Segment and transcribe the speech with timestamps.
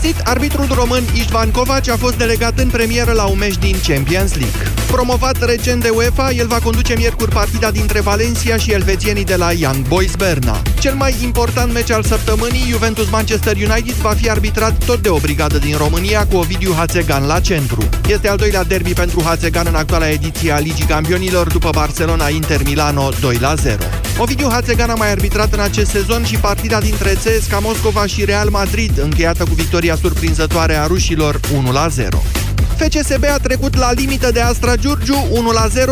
[0.00, 0.20] găsit!
[0.24, 4.60] Arbitrul român Istvan Kovac a fost delegat în premieră la un meci din Champions League.
[4.86, 9.52] Promovat recent de UEFA, el va conduce miercuri partida dintre Valencia și elvețienii de la
[9.52, 10.62] Young Boys Berna.
[10.78, 15.58] Cel mai important meci al săptămânii, Juventus-Manchester United, va fi arbitrat tot de o brigadă
[15.58, 17.88] din România cu Ovidiu Hațegan la centru.
[18.08, 23.08] Este al doilea derby pentru Hațegan în actuala ediție a Ligii Campionilor după Barcelona-Inter Milano
[23.20, 23.76] 2 la 0.
[24.18, 28.48] Ovidiu Hațegan a mai arbitrat în acest sezon și partida dintre CSKA Moscova și Real
[28.48, 29.54] Madrid, încheiată cu
[29.86, 32.45] victoria surprinzătoare a rușilor 1 la 0.
[32.78, 35.28] FCSB a trecut la limită de Astra Giurgiu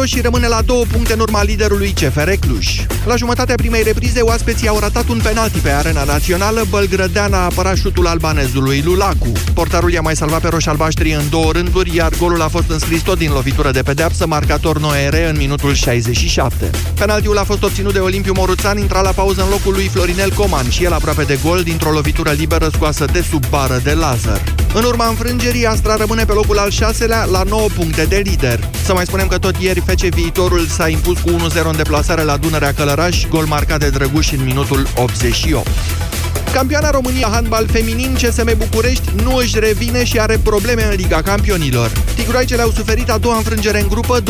[0.02, 2.86] 1-0 și rămâne la două puncte în urma liderului CFR Cluj.
[3.04, 7.76] La jumătatea primei reprize, oaspeții au ratat un penalti pe arena națională, Bălgrădean a apărat
[7.76, 9.32] șutul albanezului Lulacu.
[9.54, 13.18] Portarul i-a mai salvat pe roșalbaștrii în două rânduri, iar golul a fost înscris tot
[13.18, 16.70] din lovitură de pedeapsă, marcator Noere în minutul 67.
[16.94, 20.70] Penaltiul a fost obținut de Olimpiu Moruțan, intra la pauză în locul lui Florinel Coman
[20.70, 24.42] și el aproape de gol dintr-o lovitură liberă scoasă de sub bară de Lazar.
[24.74, 28.68] În urma înfrângerii, Astra rămâne pe locul al șaselea la 9 puncte de lider.
[28.84, 32.36] Să mai spunem că tot ieri FC Viitorul s-a impus cu 1-0 în deplasare la
[32.36, 35.68] Dunărea Călăraș, gol marcat de Drăguș în minutul 88.
[36.52, 41.90] Campioana România handbal feminin CSM București nu își revine și are probleme în Liga Campionilor.
[42.14, 44.24] Tigroaicele au suferit a doua înfrângere în grupă 26-31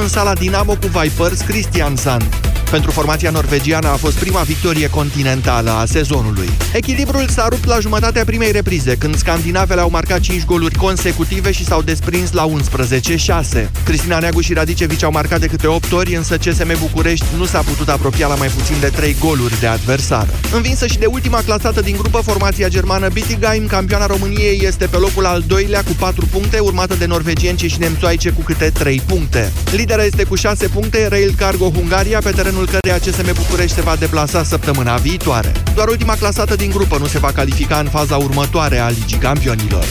[0.00, 2.24] în sala Dinamo cu Vipers Christiansand.
[2.70, 6.48] Pentru formația norvegiană a fost prima victorie continentală a sezonului.
[6.72, 11.64] Echilibrul s-a rupt la jumătatea primei reprize, când scandinavele au marcat 5 goluri consecutive și
[11.64, 13.68] s-au desprins la 11-6.
[13.84, 17.58] Cristina Neagu și Radicevici au marcat de câte 8 ori, însă CSM București nu s-a
[17.58, 20.30] putut apropia la mai puțin de 3 goluri de adversară.
[20.54, 25.26] Învinsă și de ultima clasată din grupă, formația germană Bietigheim, campioana României, este pe locul
[25.26, 29.52] al doilea cu 4 puncte, urmată de norvegience și nemțoaice cu câte 3 puncte.
[29.72, 33.96] Lidera este cu 6 puncte, Rail Cargo Hungaria, pe terenul căreia CSM București se va
[33.96, 35.52] deplasa săptămâna viitoare.
[35.74, 39.84] Doar ultima clasată din grupă nu se va califica în faza următoare a Ligii Campionilor.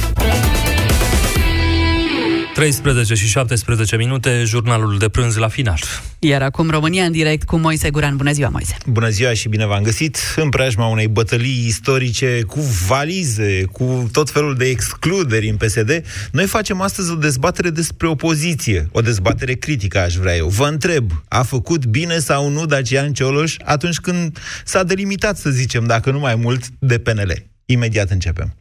[2.56, 5.80] 13 și 17 minute, jurnalul de prânz la final.
[6.20, 8.16] Iar acum România în direct cu Moise Guran.
[8.16, 8.78] Bună ziua, Moise!
[8.86, 14.30] Bună ziua și bine v-am găsit în preajma unei bătălii istorice cu valize, cu tot
[14.30, 16.04] felul de excluderi în PSD.
[16.32, 20.48] Noi facem astăzi o dezbatere despre opoziție, o dezbatere critică, aș vrea eu.
[20.48, 25.86] Vă întreb, a făcut bine sau nu Dacian Cioloș atunci când s-a delimitat, să zicem,
[25.86, 27.46] dacă nu mai mult, de PNL?
[27.66, 28.56] Imediat începem.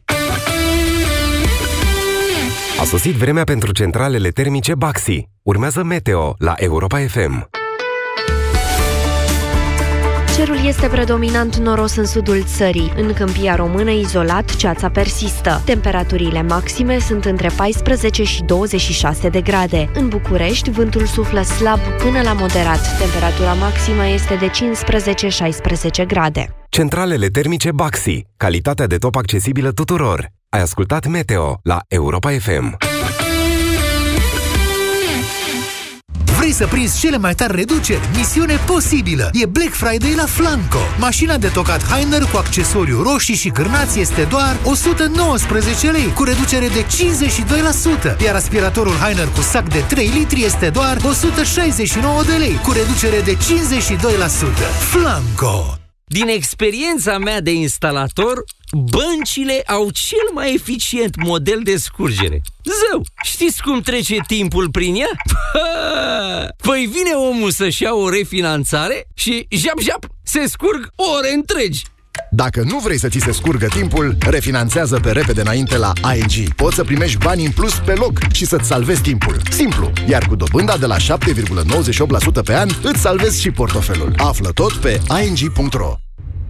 [2.79, 5.29] A sosit vremea pentru centralele termice Baxi.
[5.43, 7.49] Urmează Meteo la Europa FM.
[10.35, 12.93] Cerul este predominant noros în sudul țării.
[12.95, 15.61] În câmpia română, izolat, ceața persistă.
[15.65, 19.89] Temperaturile maxime sunt între 14 și 26 de grade.
[19.93, 22.97] În București, vântul suflă slab până la moderat.
[22.99, 24.51] Temperatura maximă este de
[26.03, 26.55] 15-16 grade.
[26.69, 28.25] Centralele termice Baxi.
[28.37, 30.27] Calitatea de top accesibilă tuturor.
[30.49, 32.77] Ai ascultat Meteo la Europa FM.
[36.45, 38.09] Vrei să prinzi cele mai tari reduceri?
[38.15, 39.29] Misiune posibilă!
[39.33, 40.77] E Black Friday la Flanco.
[40.99, 46.67] Mașina de tocat Heiner cu accesoriu roșii și cârnați este doar 119 lei, cu reducere
[46.67, 46.85] de
[48.17, 52.71] 52%, iar aspiratorul Heiner cu sac de 3 litri este doar 169 de lei, cu
[52.71, 53.37] reducere de 52%.
[54.79, 55.77] Flanco!
[56.07, 62.41] Din experiența mea de instalator, băncile au cel mai eficient model de scurgere.
[62.63, 65.11] Zău, știți cum trece timpul prin ea?
[66.67, 71.83] Păi vine omul să-și ia o refinanțare și jap-jap, se scurg ore întregi.
[72.31, 76.53] Dacă nu vrei să ți se scurgă timpul, refinanțează pe repede înainte la ING.
[76.53, 79.41] Poți să primești bani în plus pe loc și să-ți salvezi timpul.
[79.49, 79.91] Simplu.
[80.07, 84.13] Iar cu dobânda de la 7,98% pe an, îți salvezi și portofelul.
[84.17, 86.04] Află tot pe ing.ro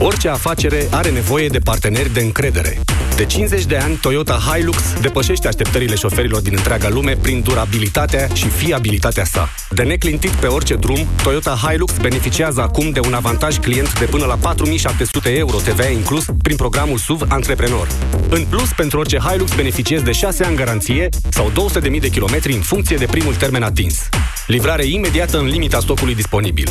[0.00, 2.78] Orice afacere are nevoie de parteneri de încredere.
[3.16, 8.48] De 50 de ani, Toyota Hilux depășește așteptările șoferilor din întreaga lume prin durabilitatea și
[8.48, 9.48] fiabilitatea sa.
[9.70, 14.24] De neclintit pe orice drum, Toyota Hilux beneficiază acum de un avantaj client de până
[14.24, 17.88] la 4700 euro TVA inclus prin programul SUV Antreprenor.
[18.28, 22.60] În plus, pentru orice Hilux beneficiezi de 6 ani garanție sau 200.000 de kilometri în
[22.60, 24.08] funcție de primul termen atins.
[24.46, 26.68] Livrare imediată în limita stocului disponibil.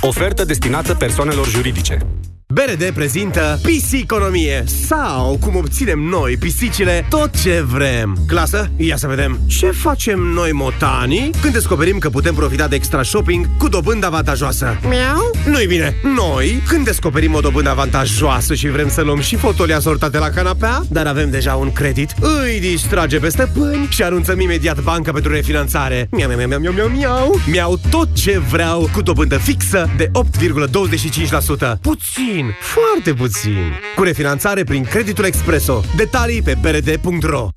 [0.00, 2.06] Ofertă destinată persoanelor juridice.
[2.54, 8.16] BRD prezintă Pisiconomie sau cum obținem noi, pisicile, tot ce vrem.
[8.26, 9.38] Clasă, ia să vedem.
[9.46, 14.78] Ce facem noi, motanii, când descoperim că putem profita de extra shopping cu dobândă avantajoasă?
[14.88, 15.30] Miau?
[15.46, 15.94] Nu-i bine.
[16.02, 20.82] Noi, când descoperim o dobândă avantajoasă și vrem să luăm și fotolii asortate la canapea,
[20.88, 26.08] dar avem deja un credit, îi distrage pe stăpâni și anunțăm imediat banca pentru refinanțare.
[26.10, 27.40] Miau, miau, miau, miau, miau, miau.
[27.50, 31.80] Miau tot ce vreau cu dobândă fixă de 8,25%.
[31.80, 33.72] Puțin, foarte puțin.
[33.96, 35.82] Cu refinanțare prin creditul Expreso.
[35.96, 37.48] Detalii pe brd.ro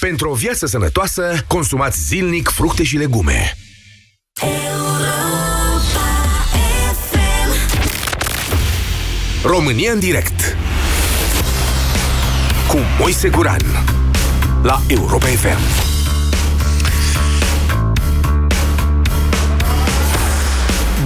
[0.00, 3.56] Pentru o viață sănătoasă, consumați zilnic fructe și legume.
[9.44, 10.56] România în direct
[12.68, 13.62] cu Moise Guran
[14.62, 15.83] la Europa FM.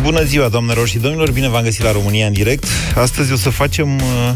[0.09, 2.65] Bună ziua, doamnelor și domnilor, bine v-am găsit la România în direct.
[2.95, 4.35] Astăzi o să facem uh,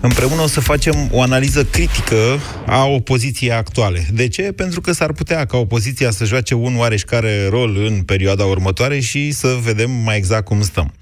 [0.00, 4.06] împreună o să facem o analiză critică a opoziției actuale.
[4.12, 4.42] De ce?
[4.42, 9.32] Pentru că s-ar putea ca opoziția să joace un oareșcare rol în perioada următoare și
[9.32, 10.94] să vedem mai exact cum stăm.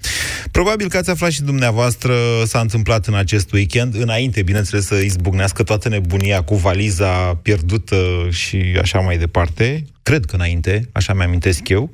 [0.51, 2.13] Probabil că ați aflat și dumneavoastră
[2.45, 7.97] s-a întâmplat în acest weekend, înainte, bineînțeles, să izbucnească toată nebunia cu valiza pierdută
[8.29, 11.91] și așa mai departe cred că înainte, așa mi-amintesc eu,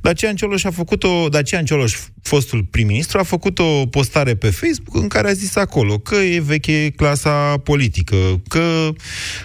[0.00, 5.08] Dacian Cioloș a făcut-o, Dacian Cioloș, fostul prim-ministru, a făcut o postare pe Facebook în
[5.08, 8.16] care a zis acolo că e veche clasa politică,
[8.48, 8.88] că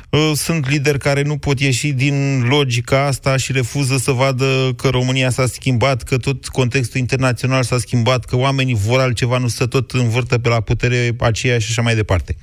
[0.09, 4.87] uh, sunt lideri care nu pot ieși din logica asta și refuză să vadă că
[4.87, 9.65] România s-a schimbat, că tot contextul internațional s-a schimbat, că oamenii vor altceva, nu să
[9.65, 12.35] tot învârtă pe la putere aceea și așa mai departe.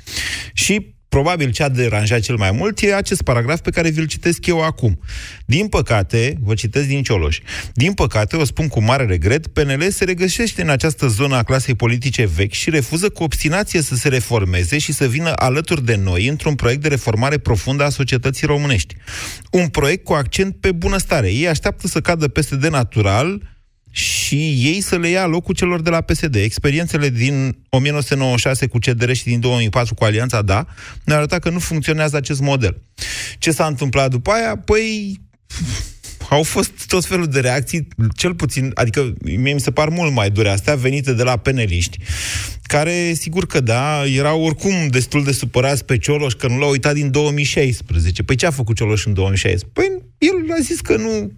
[0.53, 4.47] Și probabil ce a deranjat cel mai mult e acest paragraf pe care vi-l citesc
[4.47, 5.01] eu acum.
[5.47, 7.39] Din păcate, vă citesc din Cioloș,
[7.75, 11.75] din păcate, o spun cu mare regret, PNL se regăsește în această zonă a clasei
[11.75, 16.27] politice vechi și refuză cu obstinație să se reformeze și să vină alături de noi
[16.27, 18.95] într-un proiect de reformare profundă a societății românești.
[19.51, 21.33] Un proiect cu accent pe bunăstare.
[21.33, 23.58] Ei așteaptă să cadă peste de natural,
[23.99, 26.35] și ei să le ia locul celor de la PSD.
[26.35, 30.67] Experiențele din 1996 cu CDR și din 2004 cu Alianța Da
[31.05, 32.83] ne arăta că nu funcționează acest model.
[33.39, 34.57] Ce s-a întâmplat după aia?
[34.57, 35.21] Păi
[36.29, 40.31] au fost tot felul de reacții, cel puțin, adică mie mi se par mult mai
[40.31, 41.99] dure astea, venite de la peneliști,
[42.63, 46.95] care, sigur că da, erau oricum destul de supărați pe Cioloș că nu l-au uitat
[46.95, 48.23] din 2016.
[48.23, 49.71] Păi ce a făcut Cioloș în 2016?
[49.73, 51.33] Păi el a zis că nu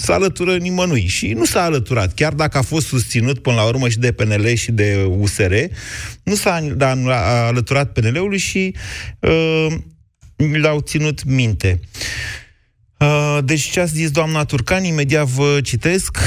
[0.00, 1.06] să alătură nimănui.
[1.06, 2.14] Și nu s-a alăturat.
[2.14, 5.54] Chiar dacă a fost susținut până la urmă și de PNL și de USR,
[6.22, 6.62] nu s-a
[7.46, 8.74] alăturat PNL-ului și
[9.20, 9.66] uh,
[10.36, 11.80] l-au ținut minte.
[12.98, 16.18] Uh, deci ce a zis doamna Turcan, imediat vă citesc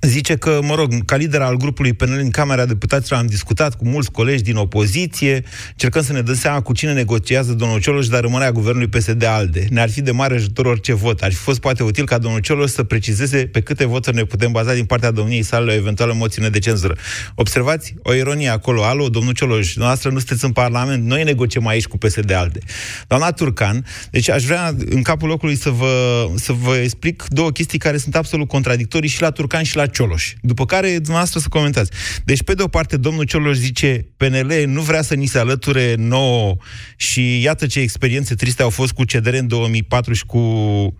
[0.00, 3.88] zice că, mă rog, ca lider al grupului PNL în Camera Deputaților am discutat cu
[3.88, 5.44] mulți colegi din opoziție,
[5.76, 9.66] cercăm să ne dăm seama cu cine negociază domnul Cioloș, dar rămânerea guvernului PSD-ALDE.
[9.70, 11.20] Ne-ar fi de mare ajutor orice vot.
[11.20, 14.52] Ar fi fost poate util ca domnul Cioloș să precizeze pe câte voturi ne putem
[14.52, 16.96] baza din partea domniei sale la o eventuală moțiune de cenzură.
[17.34, 18.84] Observați o ironie acolo.
[18.84, 22.58] Alo, domnul Cioloș, noastră nu sunteți în Parlament, noi negociem aici cu PSD-ALDE.
[23.06, 27.78] Doamna Turcan, deci aș vrea în capul locului să vă, să vă explic două chestii
[27.78, 30.34] care sunt absolut contradictorii și la Turcan și la Cioloș.
[30.40, 31.90] După care dumneavoastră să comentați.
[32.24, 35.94] Deci, pe de o parte, domnul Cioloș zice PNL nu vrea să ni se alăture
[35.98, 36.56] nouă
[36.96, 40.94] și iată ce experiențe triste au fost cu CDR în 2004 și cu uh,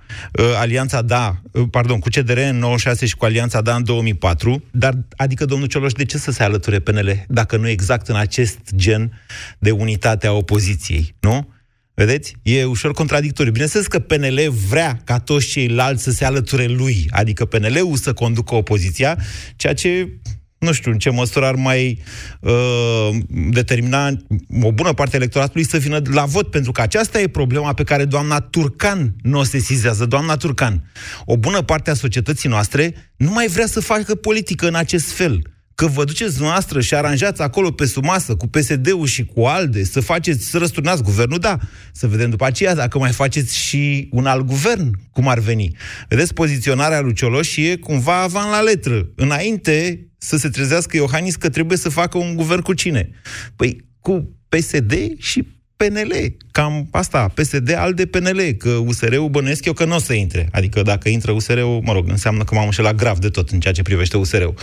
[0.59, 4.95] Alianța Da, uh, pardon, cu CDR în 96 și cu Alianța Da în 2004, dar
[5.17, 9.21] adică domnul Cioloș, de ce să se alăture PNL dacă nu exact în acest gen
[9.59, 11.49] de unitate a opoziției, nu?
[11.99, 12.37] Vedeți?
[12.43, 13.52] E ușor contradictoriu.
[13.52, 18.55] Bineînțeles că PNL vrea ca toți ceilalți să se alăture lui, adică PNL-ul să conducă
[18.55, 19.19] opoziția,
[19.57, 20.09] ceea ce
[20.59, 22.02] nu știu în ce măsură ar mai
[22.40, 24.09] uh, determina
[24.62, 27.85] o bună parte a electoratului să vină la vot, pentru că aceasta e problema pe
[27.85, 30.07] care doamna Turcan nu o sesizează.
[30.07, 30.90] Doamna Turcan,
[31.25, 35.43] o bună parte a societății noastre nu mai vrea să facă politică în acest fel
[35.79, 40.01] că vă duceți noastră și aranjați acolo pe sumasă cu PSD-ul și cu ALDE, să
[40.01, 41.59] faceți, să răsturnați guvernul, da.
[41.93, 45.77] Să vedem după aceea dacă mai faceți și un alt guvern, cum ar veni.
[46.09, 49.09] Vedeți, poziționarea lui Cioloș e cumva avan la letră.
[49.15, 53.11] Înainte să se trezească Iohannis că trebuie să facă un guvern cu cine?
[53.57, 55.47] Păi cu PSD și
[55.79, 56.37] PNL.
[56.51, 60.49] Cam asta, PSD al de PNL, că USR-ul bănuiesc eu că nu o să intre.
[60.53, 63.75] Adică dacă intră USR-ul, mă rog, înseamnă că m-am înșelat grav de tot în ceea
[63.75, 64.55] ce privește USR-ul.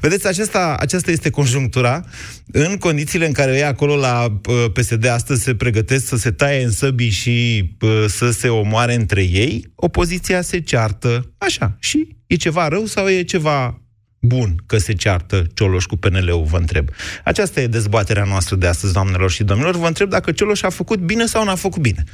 [0.00, 2.04] Vedeți, acesta, aceasta este conjunctura
[2.52, 6.64] în condițiile în care ei acolo la uh, PSD astăzi se pregătesc să se taie
[6.64, 11.76] în săbii și uh, să se omoare între ei, opoziția se ceartă așa.
[11.78, 13.80] Și e ceva rău sau e ceva
[14.20, 16.88] bun că se ceartă Cioloș cu PNL-ul, vă întreb.
[17.24, 19.76] Aceasta e dezbaterea noastră de astăzi, doamnelor și domnilor.
[19.76, 22.04] Vă întreb dacă Cioloș a făcut bine sau n-a făcut bine.
[22.04, 22.08] 0372069599.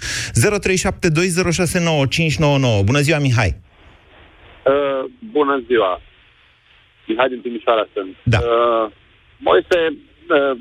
[2.84, 3.56] Bună ziua, Mihai!
[4.64, 6.00] Uh, bună ziua!
[7.06, 8.16] Mihai din Timișoara sunt.
[8.22, 8.38] Da.
[8.38, 8.90] Uh,
[9.38, 9.80] Moise,
[10.36, 10.56] uh,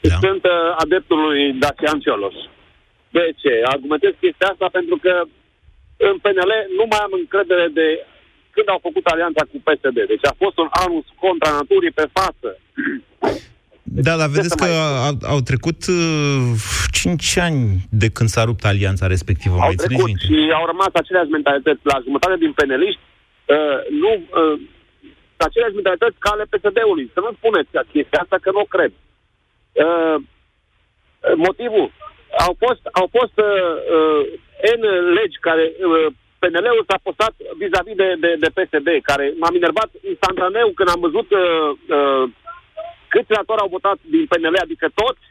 [0.00, 0.16] da.
[0.20, 0.50] sunt uh,
[0.84, 2.34] adeptul lui Dacian Cioloș.
[3.10, 3.60] De ce?
[3.64, 5.14] Argumentez chestia asta pentru că
[5.96, 7.86] în PNL nu mai am încredere de
[8.54, 9.98] când au făcut alianța cu PSD.
[10.12, 12.48] Deci a fost un anus contra naturii pe față.
[14.06, 14.68] Da, dar vedeți că
[15.08, 16.42] au, au trecut uh,
[16.90, 17.58] 5 ani
[18.02, 19.54] de când s-a rupt alianța respectivă.
[19.54, 20.24] Au mai țineți trecut minte?
[20.28, 21.80] și au rămas aceleași mentalități.
[21.92, 23.02] La jumătate din peneliști,
[23.54, 24.56] uh, nu, uh,
[25.48, 27.10] aceleași mentalități ca ale PSD-ului.
[27.14, 28.92] Să nu spuneți chestia asta, că nu o cred.
[29.84, 30.16] Uh,
[31.46, 31.86] motivul.
[32.46, 34.22] Au fost, au fost uh, uh,
[34.80, 34.82] N
[35.18, 36.06] legi care uh,
[36.42, 41.28] PNL-ul s-a postat vis-a-vis de, de, de PSD, care m-am enervat instantaneu când am văzut
[41.42, 41.68] uh,
[41.98, 42.24] uh,
[43.12, 45.24] câți senatori au votat din PNL, adică toți,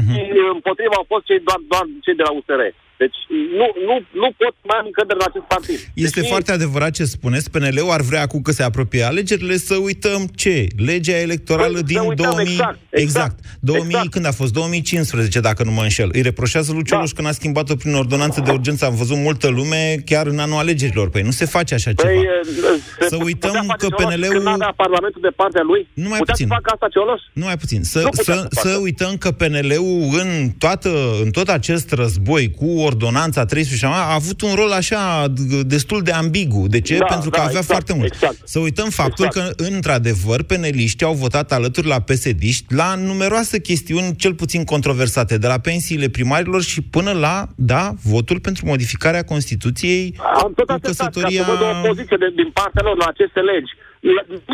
[0.00, 0.12] Mhm.
[0.14, 0.20] și
[0.56, 2.62] împotriva au fost cei, doar, doar cei de la USR.
[2.98, 3.16] Deci
[3.58, 5.78] nu, nu, nu pot mai am încredere în acest partid.
[5.94, 7.50] Este Deși- foarte adevărat ce spuneți.
[7.50, 10.66] PNL-ul ar vrea acum că se apropie alegerile să uităm ce?
[10.76, 12.52] Legea electorală Păi, din să uităm, 2000...
[12.52, 14.10] exact, exact, 2000, exact.
[14.10, 14.52] când a fost?
[14.52, 16.08] 2015, dacă nu mă înșel.
[16.12, 17.14] Îi reproșează lui Cioloș Da.
[17.16, 18.84] când a schimbat-o prin ordonanță de urgență.
[18.84, 21.10] Am văzut multă lume chiar în anul alegerilor.
[21.10, 22.20] Păi nu se face așa Păi, ceva.
[22.20, 25.88] uh, se Să uităm putea face că Cioloș PNL-ul Când avea Parlamentul de partea lui,
[25.94, 26.46] Nu mai putea puțin.
[26.46, 27.20] să facă asta Cioloș?
[27.32, 27.82] Nu mai puțin.
[27.82, 28.68] Să, Nu putea să, să facă.
[28.68, 30.90] să uităm că PNL-ul în, toată,
[31.24, 36.10] în tot acest război cu ordonanța 13 a avut un rol așa d- destul de
[36.12, 36.66] ambigu.
[36.68, 36.98] De ce?
[36.98, 38.12] Da, Pentru că da, avea exact, foarte mult.
[38.12, 38.36] exact.
[38.44, 39.54] Să uităm faptul Exact.
[39.56, 45.46] că, într-adevăr, peneliștii au votat alături la psd la numeroase chestiuni, cel puțin controversate, de
[45.46, 50.80] la pensiile primarilor și până la, da, votul pentru modificarea Constituției Am tot cu așteptat
[50.80, 51.44] ca căsătoria...
[51.44, 53.72] să văd o opoziție de, din partea lor la aceste legi.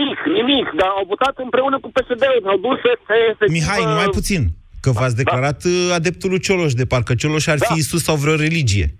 [0.00, 2.88] Nimic, nimic, dar au votat împreună cu PSD-ul, au dus să
[3.30, 3.54] efectiv...
[3.58, 4.42] Mihai, numai uh, puțin.
[4.80, 7.74] Că v-ați declarat uh, adeptul lui Cioloș, de parcă Cioloș ar fi Da.
[7.76, 8.94] Isus sau vreo religie.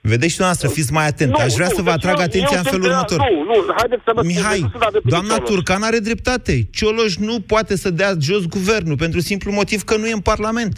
[0.00, 1.32] Vedeți și dumneavoastră, fiți mai atent.
[1.34, 3.18] Aș vrea să vă deci atrag eu- atenția eu în sunt felul de la- următor.
[3.30, 5.54] Nu, nu, haideți să vă spun, Mihai, eu nu sunt adeptul doamna lui Cioloș.
[5.54, 6.54] Turcan are dreptate.
[6.78, 10.74] Cioloș nu poate să dea jos guvernul pentru simplu motiv că nu e în Parlament.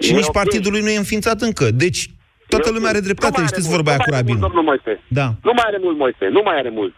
[0.00, 0.32] Și E nici ok.
[0.40, 1.66] partidul lui nu e înființat încă.
[1.84, 2.00] Deci,
[2.48, 2.74] toată E ok.
[2.76, 4.40] lumea are Nu dreptate, mai are știți mult, vorba aia nu cu mai are mult,
[4.40, 4.46] rabinul.
[4.48, 4.92] Domnul Moise.
[5.20, 5.26] Da.
[5.48, 6.94] Nu mai are mult, Moise, nu mai are mult.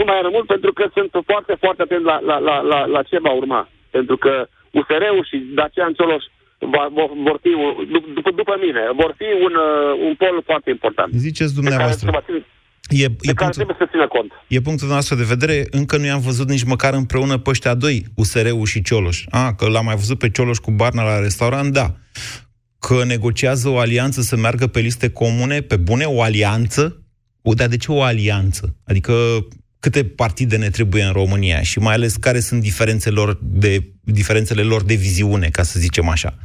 [0.00, 3.00] Nu mai are mult pentru că sunt foarte, foarte atent la, la, la, la, la
[3.08, 3.60] ce va urma.
[3.96, 4.32] Pentru că
[4.78, 6.24] USR-ul și Dacian Cioloș
[6.74, 7.50] va, vor, vor fi,
[7.94, 11.10] dup- după, după mine, vor fi un, uh, un pol foarte important.
[11.26, 12.06] Ziceți De care, dumneavoastră.
[12.08, 12.40] se va ține,
[12.88, 14.30] E, de e care punctul, trebuie să țină cont.
[14.56, 18.04] E punctul nostru de vedere, încă nu i-am văzut nici măcar împreună pe ăștia doi,
[18.16, 19.24] USR-ul și Cioloș.
[19.30, 21.86] A, că l-am mai văzut pe Cioloș cu Barna la restaurant, da.
[22.78, 27.02] Că negociază o alianță să meargă pe liste comune, pe bune, o alianță?
[27.42, 28.76] O, dar de ce o alianță?
[28.86, 29.12] Adică
[29.80, 34.62] câte partide ne trebuie în România și mai ales care sunt diferențele lor de, diferențele
[34.62, 36.34] lor de viziune, ca să zicem așa.
[36.34, 36.38] 0372069599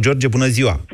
[0.00, 0.84] George, bună ziua!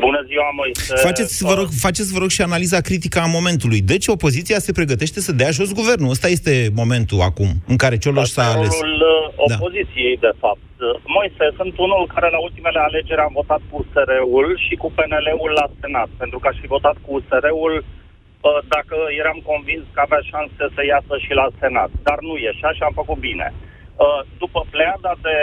[0.00, 0.94] Bună ziua, Moise.
[1.08, 3.80] Faceți, vă rog, faceți, vă rog, și analiza critică a momentului.
[3.92, 6.14] Deci opoziția se pregătește să dea jos guvernul.
[6.16, 8.72] Ăsta este momentul acum în care Cioloș s-a ales.
[8.80, 10.66] Rolul uh, opoziției, de fapt.
[10.78, 10.86] Uh,
[11.16, 15.66] Moise, sunt unul care la ultimele alegeri am votat cu USR-ul și cu PNL-ul la
[15.80, 17.84] Senat, pentru că aș fi votat cu USR-ul uh,
[18.74, 21.90] dacă eram convins că avea șanse să iasă și la Senat.
[22.06, 23.48] Dar nu ieșea și am făcut bine.
[24.04, 25.36] Uh, După pleada de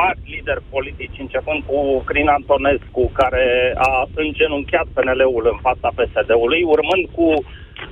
[0.00, 7.04] mari lideri politici, începând cu Crin Antonescu, care a îngenunchiat PNL-ul în fața PSD-ului, urmând
[7.16, 7.28] cu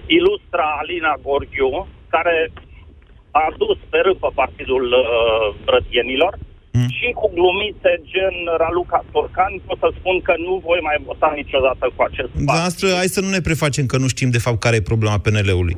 [0.06, 2.50] ilustra Alina Gorghiu, care
[3.30, 6.34] a dus pe râpă partidul uh, brătienilor,
[6.98, 11.84] și cu glumițe gen Raluca Turcan, pot să spun că nu voi mai vota niciodată
[11.94, 14.90] cu acest Dumneavoastră, hai să nu ne prefacem că nu știm de fapt care e
[14.92, 15.76] problema PNL-ului.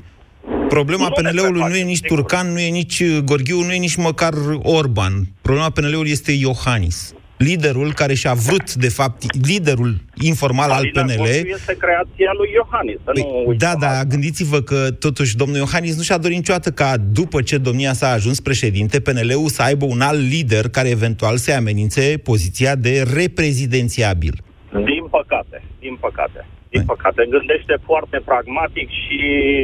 [0.68, 2.16] Problema Nu ne PNL-ului nu e prefacem, nici sigur.
[2.16, 5.12] Turcan, nu e nici uh, Gorghiu, nu e nici măcar Orban.
[5.42, 7.14] Problema PNL-ului este Iohannis.
[7.38, 11.16] Liderul care și-a vrut, de fapt, liderul informal al Alina PNL.
[11.16, 13.94] Gorghiu este creația lui Iohannis, să nu Păi, uităm da, asta.
[13.94, 18.10] dar gândiți-vă că totuși domnul Iohannis nu și-a dorit niciodată ca după ce domnia s-a
[18.10, 24.42] ajuns președinte, PNL-ul să aibă un alt lider care eventual să-i amenințe poziția de reprezidențiabil.
[24.72, 26.46] Din păcate, din păcate.
[26.70, 29.18] Din păcate, gândește foarte pragmatic și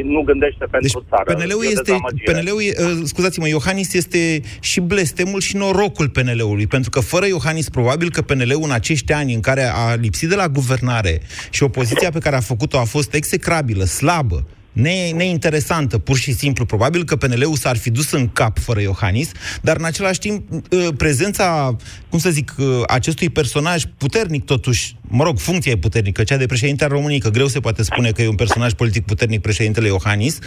[0.05, 1.35] nu gândește pentru țară.
[1.35, 2.33] PNL-ul E o este, dezamăgire.
[2.33, 7.69] PNL-ul, e, uh, scuzați-mă, Iohannis este și blestemul și norocul PNL-ului, pentru că fără Iohannis,
[7.69, 11.21] probabil că PNL-ul în acești ani în care a lipsit de la guvernare
[11.51, 16.65] și opoziția pe care a făcut-o a fost execrabilă, slabă, ne, neinteresantă, pur și simplu.
[16.65, 19.31] Probabil că PNL-ul s-ar fi dus în cap fără Iohannis,
[19.63, 21.77] dar în același timp uh, prezența,
[22.09, 26.47] cum să zic, uh, acestui personaj puternic totuși, mă rog, funcția e puternică, cea de
[26.47, 29.87] președinte al României, că greu se poate spune că e un personaj politic puternic președintele
[29.87, 30.39] Iohannis,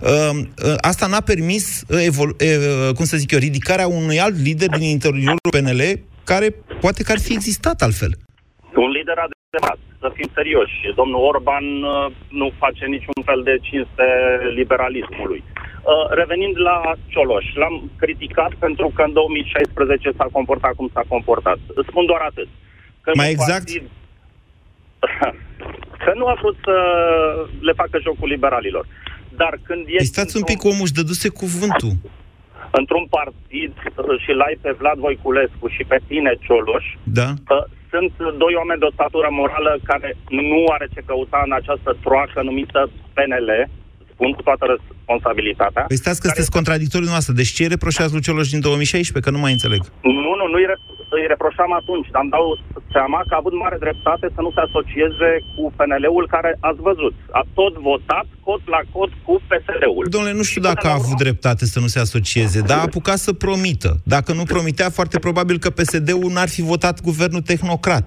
[0.00, 2.36] uh, asta n-a permis, evolu-
[2.94, 7.20] cum să zic eu, ridicarea unui alt lider din interiorul PNL, care poate că ar
[7.20, 8.18] fi existat altfel.
[8.74, 10.76] Un lider adevărat, să fim serioși.
[11.00, 12.06] Domnul Orban uh,
[12.40, 14.06] nu face niciun fel de cinste
[14.58, 15.42] liberalismului.
[15.44, 16.76] Uh, revenind la
[17.12, 21.58] Cioloș, l-am criticat pentru că în 2016 s-a comportat cum s-a comportat.
[21.88, 22.48] Spun doar atât.
[23.00, 23.66] Că Mai exact?
[23.66, 23.84] Partid...
[26.04, 26.76] că nu a vrut să
[27.60, 28.86] le facă jocul liberalilor.
[29.36, 29.96] Dar când ești...
[29.96, 31.92] Păi stați un pic, omul își dăduse cuvântul.
[32.70, 37.28] Într-un partid uh, și l-ai pe Vlad Voiculescu și pe tine, Cioloș, da
[37.92, 38.12] sunt
[38.44, 42.80] doi oameni de o statură morală care nu are ce căuta în această troacă numită
[43.14, 43.50] PNL,
[44.12, 45.82] spun cu toată responsabilitatea.
[45.92, 47.32] Păi stați că sunteți contradictoriu noastră.
[47.40, 49.30] Deci ce reproșează lui Cioloș din 2016?
[49.30, 49.80] Că nu mai înțeleg.
[50.02, 50.58] Nu, nu, nu
[51.14, 52.46] îi, re- îi reproșam atunci, dar îmi dau
[52.94, 57.14] seama că a avut mare dreptate să nu se asocieze cu PNL-ul care ați văzut.
[57.40, 60.04] A tot votat cot la cot cu PSD-ul.
[60.14, 63.18] Domnule, nu știu și dacă a avut dreptate să nu se asocieze, dar a apucat
[63.26, 63.90] să promită.
[64.14, 68.06] Dacă nu promitea, foarte probabil că PSD-ul n-ar fi votat guvernul tehnocrat.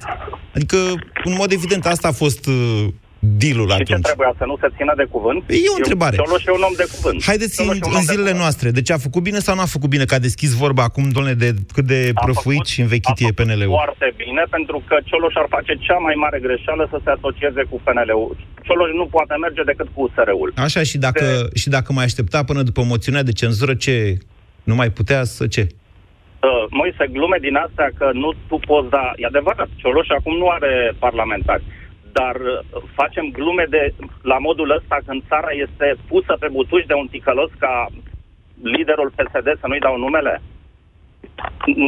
[0.55, 0.77] Adică,
[1.24, 2.85] în mod evident, asta a fost uh,
[3.19, 3.88] dealul și atunci.
[3.88, 5.43] ce trebuia să nu se țină de cuvânt?
[5.48, 6.15] E o întrebare.
[6.15, 7.24] Cioloș e un om de cuvânt.
[7.24, 8.67] Haideți în, în zilele noastre.
[8.72, 11.36] Deci a făcut bine sau nu a făcut bine că a deschis vorba acum, domnule,
[11.43, 13.77] de cât de a prăfuit făcut, și învechit e PNL-ul?
[13.81, 17.81] foarte bine, pentru că Cioloș ar face cea mai mare greșeală să se asocieze cu
[17.86, 18.38] PNL-ul.
[18.65, 20.53] Cioloș nu poate merge decât cu USR-ul.
[20.55, 21.60] Așa, și dacă, de...
[21.60, 24.17] și dacă mai aștepta până după moțiunea de cenzură, ce?
[24.63, 25.63] Nu mai putea să ce?
[25.67, 29.13] Uh, Moise, glume din astea că nu tu poți da...
[29.15, 31.63] E adevărat, Cioloș acum nu are parlamentari
[32.19, 32.57] dar uh,
[33.00, 33.93] facem glume de
[34.31, 37.74] la modul ăsta când țara este pusă pe butuși de un ticălos ca
[38.75, 40.34] liderul PSD, să nu-i dau numele,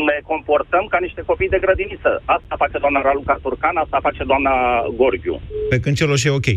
[0.10, 2.12] ne comportăm ca niște copii de grădiniță.
[2.26, 4.54] Asta face doamna Raluca Turcan, asta face doamna
[5.00, 5.38] Gorghiu.
[5.70, 6.50] Pe când Celoș e ok.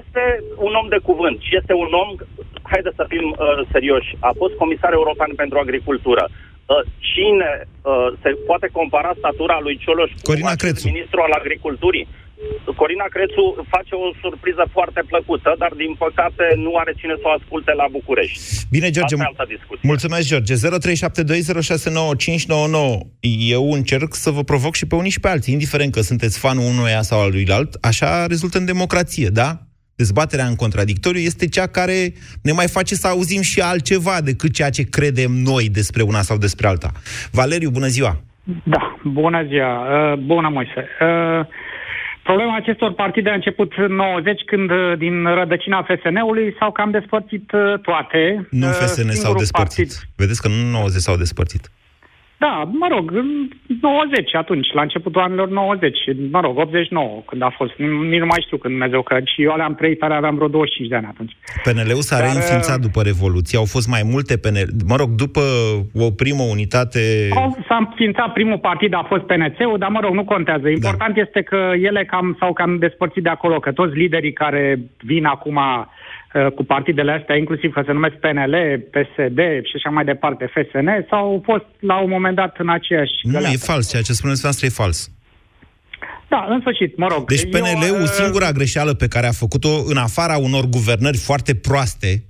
[0.00, 0.24] Este
[0.56, 2.10] un om de cuvânt și este un om,
[2.72, 3.38] haideți să fim uh,
[3.72, 6.24] serioși, a fost comisar european pentru agricultură.
[6.66, 10.86] Uh, cine uh, se poate compara statura lui Cioloș Corina cu Crețu.
[10.92, 12.06] ministru al agriculturii?
[12.76, 17.30] Corina Crețu face o surpriză foarte plăcută, dar din păcate nu are cine să o
[17.38, 18.38] asculte la București.
[18.70, 19.14] Bine, George.
[19.14, 19.46] Asta
[19.82, 20.54] mulțumesc, George.
[20.54, 20.58] 0372069599.
[23.56, 26.64] Eu încerc să vă provoc și pe unii și pe alții, indiferent că sunteți fanul
[26.64, 27.76] unuia sau al luilalt.
[27.80, 29.58] Așa rezultă în democrație, da?
[29.96, 34.70] Dezbaterea în contradictoriu este cea care ne mai face să auzim și altceva decât ceea
[34.70, 36.90] ce credem noi despre una sau despre alta.
[37.32, 38.20] Valeriu, bună ziua!
[38.64, 39.72] Da, bună ziua!
[40.12, 40.88] Uh, bună, Moise!
[41.00, 41.46] Uh,
[42.22, 47.52] problema acestor partide a început în 90, când uh, din rădăcina FSN-ului s-au cam despărțit
[47.52, 48.46] uh, toate.
[48.50, 49.86] Nu FSN s-au despărțit.
[49.86, 50.08] Partid.
[50.16, 51.70] Vedeți că nu 90 s-au despărțit.
[52.44, 53.28] Da, mă rog, în
[53.80, 55.98] 90 atunci, la începutul anilor 90,
[56.30, 57.72] mă rog, 89, când a fost,
[58.10, 60.88] nici nu mai știu când Dumnezeu că și eu le-am trăit, tare aveam vreo 25
[60.88, 61.36] de ani atunci.
[61.64, 65.42] PNL-ul s-a Dar, reînființat după Revoluție, au fost mai multe PNL, mă rog, după
[66.06, 67.00] o primă unitate...
[67.68, 70.62] S-a înființat primul partid, a fost PNC-ul, dar mă rog, nu contează.
[70.62, 70.70] Da.
[70.70, 71.20] Important da.
[71.20, 74.78] este că ele cam, s-au cam despărțit de acolo, că toți liderii care
[75.10, 76.11] vin acum Uh,
[76.54, 78.54] cu partidele astea, inclusiv că se numesc PNL,
[78.90, 83.32] PSD și așa mai departe, FSN, sau fost la un moment dat în aceeași Nu,
[83.32, 83.54] găleată.
[83.54, 85.10] e fals, ceea ce spuneți noastră e fals.
[86.28, 87.28] Da, în sfârșit, mă rog.
[87.28, 91.54] Deci PNL-ul, eu, uh, singura greșeală pe care a făcut-o, în afara unor guvernări foarte
[91.54, 92.24] proaste,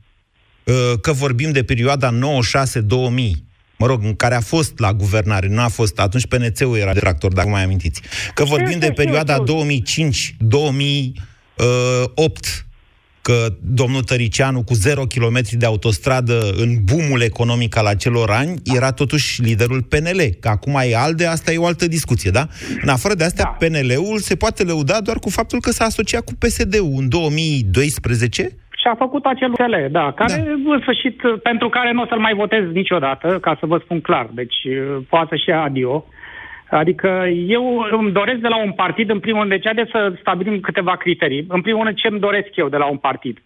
[0.64, 3.44] uh, că vorbim de perioada 96-2000,
[3.78, 7.32] mă rog, în care a fost la guvernare, nu a fost, atunci PNC-ul era tractor,
[7.32, 8.02] dacă mai amintiți,
[8.34, 9.44] că vorbim de perioada 2005-2008,
[13.22, 18.92] că domnul Tăricianu cu 0 km de autostradă în boomul economic al acelor ani era
[18.92, 20.20] totuși liderul PNL.
[20.40, 22.46] Că acum e ALDE, asta e o altă discuție, da?
[22.82, 23.66] În afară de astea, da.
[23.66, 28.88] PNL-ul se poate lăuda doar cu faptul că s-a asociat cu PSD-ul în 2012 și
[28.88, 30.72] a făcut acel USL, da, care, da.
[30.74, 34.28] în sfârșit, pentru care nu o să-l mai votez niciodată, ca să vă spun clar.
[34.32, 34.56] Deci,
[35.08, 36.04] poate să-și ia adio.
[36.76, 40.60] Adică eu îmi doresc de la un partid, în primul rând, deci haideți să stabilim
[40.60, 41.44] câteva criterii.
[41.48, 43.36] În primul rând, ce îmi doresc eu de la un partid?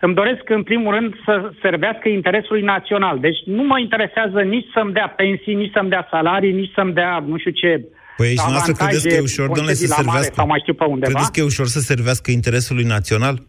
[0.00, 3.18] Îmi doresc, în primul rând, să servească interesului național.
[3.18, 7.24] Deci nu mă interesează nici să-mi dea pensii, nici să-mi dea salarii, nici să-mi dea
[7.26, 10.32] nu știu ce Păi aici noastră credeți că e ușor, domnule, să servească...
[10.34, 11.12] Sau mai știu pe undeva?
[11.12, 13.42] Credeți că e ușor să servească interesului național?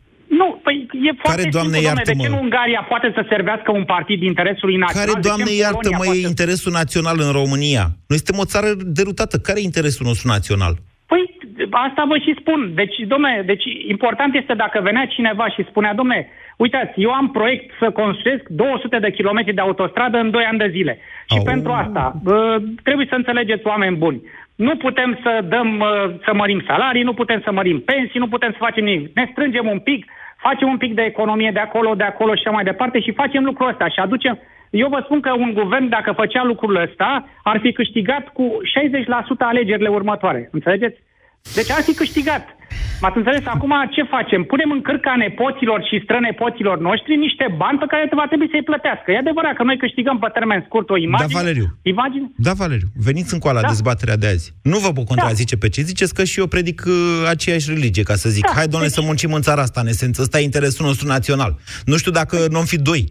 [0.99, 3.71] Nu, păi e foarte Care, doamne, simplu, iartă, de ce nu Ungaria poate să servească
[3.71, 5.05] un partid interesului național?
[5.05, 7.83] Care, doamne, iartă, mă, e interesul național în România?
[8.09, 9.35] Noi suntem o țară derutată.
[9.37, 10.73] Care e interesul nostru național?
[11.11, 11.23] Păi,
[11.87, 12.59] asta vă și spun.
[12.81, 16.19] Deci, domne, deci important este dacă venea cineva și spunea, domne,
[16.57, 20.69] uitați, eu am proiect să construiesc 200 de kilometri de autostradă în 2 ani de
[20.75, 20.93] zile.
[21.31, 21.43] Și Au.
[21.43, 24.21] pentru asta uh, trebuie să înțelegeți oameni buni.
[24.55, 28.51] Nu putem să dăm, uh, să mărim salarii, nu putem să mărim pensii, nu putem
[28.51, 29.15] să facem nimic.
[29.15, 30.05] Ne strângem un pic,
[30.41, 33.43] facem un pic de economie de acolo, de acolo și așa mai departe și facem
[33.43, 34.39] lucrul ăsta și aducem...
[34.69, 39.37] Eu vă spun că un guvern, dacă făcea lucrul ăsta, ar fi câștigat cu 60%
[39.39, 40.49] alegerile următoare.
[40.51, 40.99] Înțelegeți?
[41.55, 42.55] Deci ar fi câștigat.
[43.01, 43.43] M-ați înțeles?
[43.55, 44.41] Acum ce facem?
[44.51, 49.07] Punem în cârca nepoților și strănepoților noștri niște bani pe care va trebui să-i plătească.
[49.11, 51.29] E adevărat că noi câștigăm pe termen scurt o imagine.
[51.33, 51.67] Da, Valeriu.
[51.93, 52.27] Imagine?
[52.47, 53.67] Da, Valeriu, veniți încoa la Da.
[53.73, 54.45] dezbaterea de azi.
[54.73, 56.93] Nu vă pot contrazice pe ce ziceți, că și eu predic uh,
[57.29, 58.45] aceeași religie, ca să zic.
[58.45, 60.21] Da, Hai, domnule, deci- să muncim în țara asta, în esență.
[60.21, 61.51] Ăsta e interesul nostru național.
[61.85, 63.03] Nu știu dacă nu am fi doi.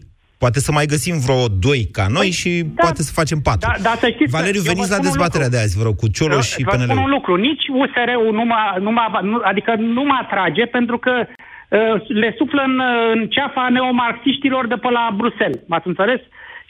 [0.43, 2.51] Poate să mai găsim vreo doi ca noi și
[2.85, 3.65] poate să facem patru.
[3.71, 5.59] Păi, Da, da, să știți că Valeriu, eu vă veniți la spun un dezbaterea lucru.
[5.59, 7.05] de azi, vă rog, cu Cioloș și Vă spun PNL.
[7.07, 11.13] un lucru, nici USR-ul nu mă, nu mă, nu, adică nu mă atrage pentru că
[11.27, 15.61] uh, le suflă în, uh, în ceafa neomarxiștilor de pe la Bruxelles.
[15.71, 16.21] M-ați înțeles?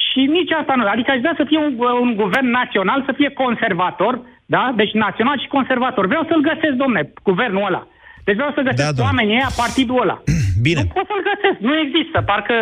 [0.06, 0.82] Și nici asta nu.
[0.94, 1.72] Adică aș vrea să fie un,
[2.04, 4.14] un guvern național, să fie conservator,
[4.56, 4.62] da?
[4.80, 6.04] Deci național și conservator.
[6.12, 7.00] Vreau să-l găsesc, domne,
[7.30, 7.82] guvernul ăla.
[8.26, 9.08] Deci vreau să găsesc Da, da, domne.
[9.10, 10.16] oamenii ăia, partidul ăla.
[10.66, 10.80] Bine.
[10.82, 12.16] Nu pot să-l găsesc, nu există.
[12.30, 12.56] Parcă,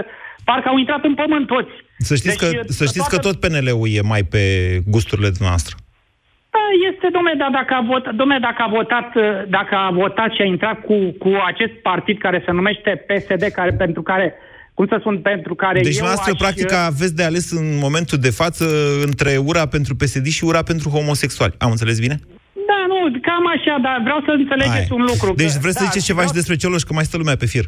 [0.48, 1.72] parcă au intrat în pământ toți.
[2.08, 4.42] Să știți, Deci, că, să știți că toată- tot PNL-ul e mai pe
[4.94, 5.74] gusturile noastre.
[6.56, 9.22] Da, este, domne, dar dacă a, vot, domne, dacă a votat, uh,
[9.56, 13.72] dacă a votat și a intrat cu, cu acest partid care se numește PSD, care,
[13.84, 14.26] pentru care,
[14.74, 17.66] cum să spun, pentru care Deci, eu noastră, aș, practic, uh, aveți de ales în
[17.86, 18.64] momentul de față
[19.08, 21.54] între ura pentru PSD și ura pentru homosexuali.
[21.58, 22.16] Am înțeles bine?
[22.70, 24.96] Da, nu, cam așa, dar vreau să înțelegeți Hai.
[24.98, 25.28] un lucru.
[25.34, 27.36] Deci că- vreți să da, ziceți ceva vreau- și despre Cioloș, că mai stă lumea
[27.36, 27.64] pe fir.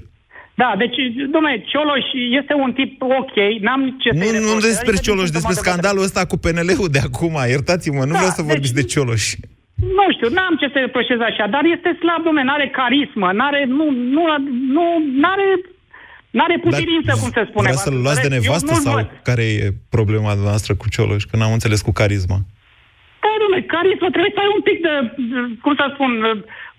[0.63, 0.97] Da, deci,
[1.35, 2.07] domne, Cioloș
[2.41, 5.55] este un tip ok, n-am ce Nu, să-i nu reproșez, despre adică Cioloș, din despre
[5.55, 7.35] punctul meu de scandalul ăsta cu PNL-ul de acum.
[7.55, 9.25] Iertați-mă, nu Da, vreau să deci- vorbiți de Cioloș.
[9.99, 13.85] Nu știu, n-am ce să reproșez așa, dar este slab, domne, n-are carismă, n-are, nu,
[14.17, 14.23] nu,
[14.77, 14.85] nu,
[15.23, 15.49] n-are,
[16.37, 17.67] n-are putirință, cum se spune.
[17.69, 18.45] Vreau să-l v-ați luați de înțeles?
[18.45, 19.09] Eu nevastă nu-l sau văd.
[19.29, 19.67] care e
[19.97, 21.23] problema noastră cu Cioloș?
[21.31, 22.39] Că n-am înțeles cu carisma.
[23.59, 24.93] Da, domnule, carismă, trebuie să ai un pic de,
[25.65, 26.11] cum să spun,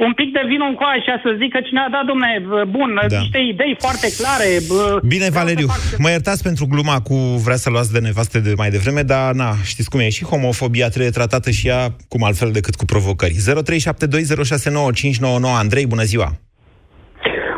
[0.08, 2.30] un pic de vin în coaie și să zică cine a dat, domne,
[2.78, 3.20] bun, Da.
[3.20, 4.48] niște idei foarte clare.
[4.70, 5.68] bă, Bine, Valeriu,
[6.04, 7.16] mă iertați pentru gluma cu
[7.46, 10.90] vrea să luați de nevastă de mai devreme, dar na, știți cum e, și homofobia
[10.90, 13.34] trebuie tratată și ea cum altfel decât cu provocări.
[13.34, 13.40] 0372069599
[15.64, 16.30] Andrei, bună ziua!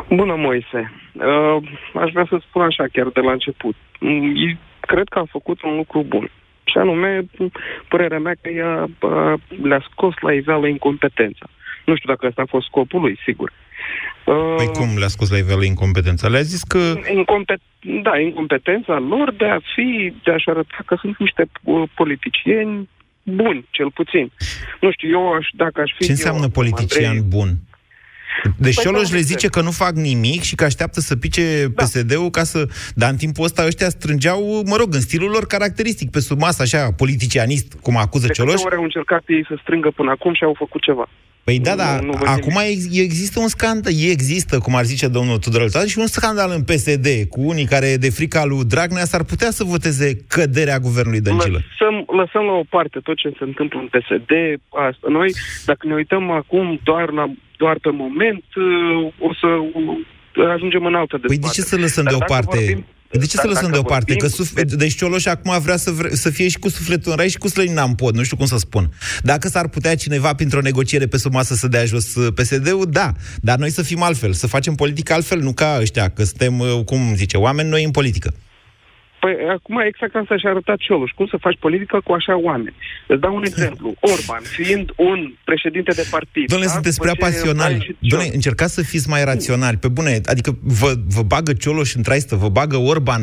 [0.08, 0.80] Bună, Moise.
[1.12, 1.56] Uh,
[2.02, 3.74] aș vrea să spun așa chiar de la început.
[4.00, 6.30] Mm, e- Cred că a făcut un lucru bun.
[6.72, 7.24] Și anume,
[7.88, 11.46] părerea mea că ea uh, le-a scos la iveală incompetența.
[11.84, 13.52] Nu știu dacă ăsta a fost scopul lui, sigur.
[14.24, 16.28] Uh, Păi cum le-a scos la iveală incompetența?
[16.28, 16.78] Le-a zis că...
[17.18, 17.70] Incompet-
[18.02, 22.88] da, incompetența lor de a fi, de a-și arăta că sunt niște uh, politicieni
[23.22, 24.32] buni, cel puțin.
[24.80, 27.48] Nu știu, eu aș, dacă aș fi Ce înseamnă eu, politician Andrei, bun?
[28.56, 29.26] Deci Păi, Cioloș da, le uite.
[29.26, 31.82] zice că nu fac nimic și că așteaptă să pice Da.
[31.84, 32.68] PSD-ul ca să...
[32.94, 36.62] Dar în timpul ăsta ăștia strângeau, mă rog, în stilul lor caracteristic, pe sub masă,
[36.62, 38.62] așa, politicianist, cum acuză de câte Cioloș.
[38.64, 41.08] ori au încercat ei să strângă până acum și au făcut ceva.
[41.44, 45.08] Păi da, Nu- da, nu văd acum ex- există un scandal, există, cum ar zice
[45.08, 49.04] domnul Tudorel Toader, și un scandal în PSD cu unii care, de frica lui Dragnea,
[49.04, 51.58] s-ar putea să voteze căderea guvernului Dăncilă.
[51.78, 54.30] Lăsăm, lăsăm la o parte tot ce se întâmplă în PSD.
[54.88, 55.06] Asta.
[55.08, 55.32] Noi,
[55.64, 57.24] dacă ne uităm acum doar, la,
[57.62, 61.46] doar pe moment, uh, o să uh, ajungem în altă Păi dezbatere.
[61.46, 62.58] de ce să lăsăm Dar dacă deoparte...
[62.64, 62.86] vorbim-
[63.22, 64.14] de ce să da- lăsăm dacă deoparte?
[64.16, 64.76] Că vorbim- suf...
[64.82, 66.08] Deci Cioloș acum vrea să, vre...
[66.24, 68.46] să fie și cu sufletul în rai și cu slănina în pod, nu știu cum
[68.46, 68.84] să spun.
[69.22, 73.12] Dacă s-ar putea cineva printr-o negociere pe sub masă să dea jos uh, PSD-ul, da.
[73.40, 76.84] Dar noi să fim altfel, să facem politică altfel, nu ca ăștia, că suntem, uh,
[76.84, 78.34] cum zice, oameni noi în politică.
[79.22, 81.10] Păi acum exact asta și-a arătat Cioloș.
[81.10, 82.76] Cum să faci politică cu așa oameni?
[83.06, 83.94] Îți dau un exemplu.
[84.00, 86.46] Orban, fiind un președinte de partid...
[86.48, 86.72] Domnule, da?
[86.72, 87.74] sunteți prea După ce pasionali.
[87.74, 89.76] Vlad și Domnule, încercați să fiți mai raționali.
[89.76, 93.22] Pe bune, adică vă, vă bagă Cioloș în traistă, vă bagă Orban,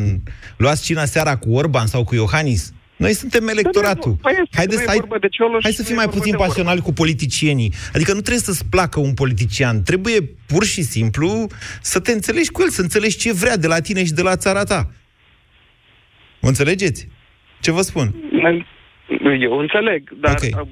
[0.58, 2.74] luați cina seara cu Orban sau cu Iohannis.
[2.96, 4.12] Noi suntem electoratul.
[4.22, 6.06] Păi este, Haideți, nu e hai, vorba de Cioloș, hai să nu fim e mai
[6.06, 6.50] vorba puțin de Orban.
[6.50, 7.74] pasionali cu politicienii.
[7.94, 9.84] Adică nu trebuie să-ți placă un politician.
[9.84, 11.48] Trebuie pur și simplu
[11.82, 14.36] să te înțelegi cu el, să înțelegi ce vrea de la tine și de la
[14.36, 14.90] țara ta.
[16.42, 17.08] Mă înțelegeți?
[17.60, 18.14] Ce vă spun?
[19.40, 20.68] Eu înțeleg, dar okay.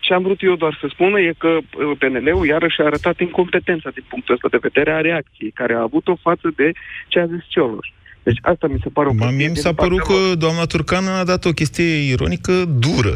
[0.00, 3.90] ce am vrut eu doar să spun e că uh, PNL-ul iarăși a arătat incompetența
[3.90, 6.72] din punctul ăsta de vedere a reacției, care a avut-o față de
[7.08, 7.88] ce a zis Cioloș.
[8.22, 10.30] Deci asta mi se pare o Ma, prostie mie mi din s-a părut partea lor.
[10.30, 13.14] că doamna Turcan a dat o chestie ironică dură.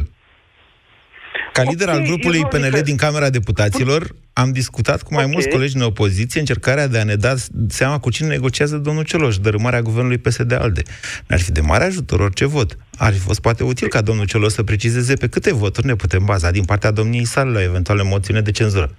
[1.52, 2.68] Ca lider Ok, al grupului ironică.
[2.76, 5.30] PNL din Camera Deputaților, am discutat cu mai Ok.
[5.32, 7.34] mulți colegi în opoziție încercarea de a ne da
[7.68, 10.82] seama cu cine negociază domnul Cioloș, dărâmarea guvernului PSD-ALDE.
[11.26, 12.76] Ne-ar fi de mare ajutor orice vot.
[12.98, 16.24] Ar fi fost poate util ca domnul Cioloș să precizeze pe câte voturi ne putem
[16.24, 18.94] baza din partea domniei sale la eventuale moțiune de cenzură.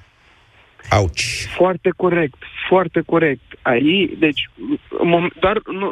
[0.90, 1.48] Auci.
[1.56, 2.36] Foarte corect,
[2.70, 3.42] foarte corect.
[3.62, 4.50] Aici, deci,
[5.06, 5.90] mom- doar, nu,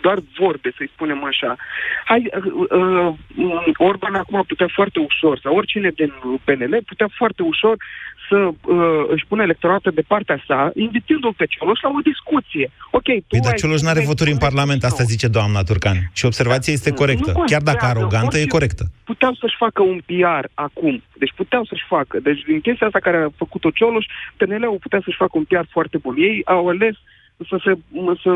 [0.00, 1.56] doar vorbe, să-i spunem așa.
[2.04, 6.12] Hai, uh, uh, Orban acum putea foarte ușor, sau oricine din
[6.44, 7.76] PNL putea foarte ușor
[8.28, 12.70] să uh, își pună electoratul de partea sa, invitându-l pe Cioloș la o discuție.
[12.90, 15.96] Ok, tu Păi, dar ai Cioloș nu are voturi în Parlament, asta zice doamna Turcan.
[16.12, 17.30] Și observația este corectă.
[17.34, 18.84] Nu Chiar dacă contează, arogantă, e orice- corectă.
[19.04, 21.02] puteau să-și facă un PR acum.
[21.22, 22.18] Deci puteau să-și facă.
[22.20, 25.98] Deci din chestia asta care a făcut-o Cioloș, PNL-ul putea să-și facă un PR foarte
[25.98, 26.14] bun.
[26.18, 26.94] Ei au ales
[27.48, 27.72] să, se,
[28.22, 28.30] să,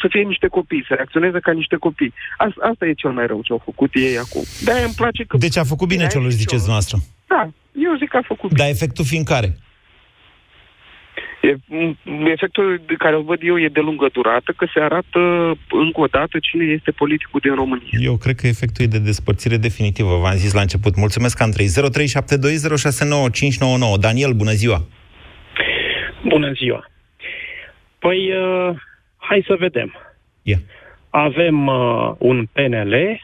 [0.00, 2.12] să fie niște copii, să reacționeze ca niște copii.
[2.36, 4.42] Asta, asta e cel mai rău ce au făcut ei acum.
[4.64, 5.36] De-aia îmi place că...
[5.36, 6.96] Deci a făcut bine De-aia Cioloș, și ziceți noastră.
[7.26, 8.60] Da, eu zic că a făcut bine.
[8.62, 9.56] Dar efectul fiind care?
[11.42, 15.18] E, m, efectul de care îl văd eu e de lungă durată, că se arată
[15.70, 17.98] încă o dată cine este politicul din România.
[18.00, 20.96] Eu cred că efectul e de despărțire definitivă, v-am zis la început.
[20.96, 21.66] Mulțumesc, Andrei.
[21.66, 21.70] 0372069599.
[24.00, 24.86] Daniel, bună ziua!
[26.28, 26.90] Bună ziua!
[28.00, 28.76] Păi, uh,
[29.16, 29.94] hai să vedem.
[30.42, 30.58] Ia.
[31.10, 33.20] Avem uh, un PNL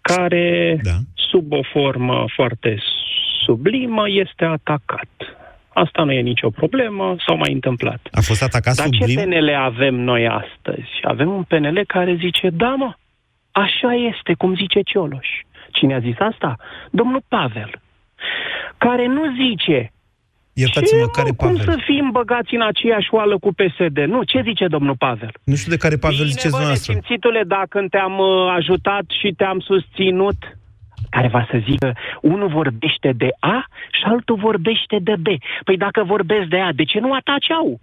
[0.00, 0.96] care, da.
[1.14, 2.78] sub o formă foarte
[3.44, 5.08] sublimă, este atacat.
[5.68, 8.08] Asta nu e nicio problemă, s-au mai întâmplat.
[8.12, 9.16] A fost atacat Dar sublim?
[9.16, 10.88] ce PNL avem noi astăzi?
[11.02, 12.94] Avem un PNL care zice, da mă,
[13.50, 15.28] așa este, cum zice Cioloș.
[15.72, 16.56] Cine a zis asta?
[16.90, 17.70] Domnul Pavel.
[18.78, 19.92] Care nu zice,
[20.62, 21.66] Iertați-mă, ce, care mă, cum Pavel?
[21.70, 23.98] să fim băgați în aceeași oală cu PSD?
[24.14, 25.32] Nu, ce zice domnul Pavel?
[25.50, 26.92] Nu știu de care Pavel ziceți Bine, bă, dumneavoastră.
[26.92, 30.38] nesimțitule, dacă te-am uh, ajutat și te-am susținut,
[31.10, 31.88] care va să zică,
[32.32, 33.58] unul vorbește de A
[33.96, 35.26] și altul vorbește de B.
[35.66, 37.80] Păi dacă vorbesc de A, de ce nu ataci au?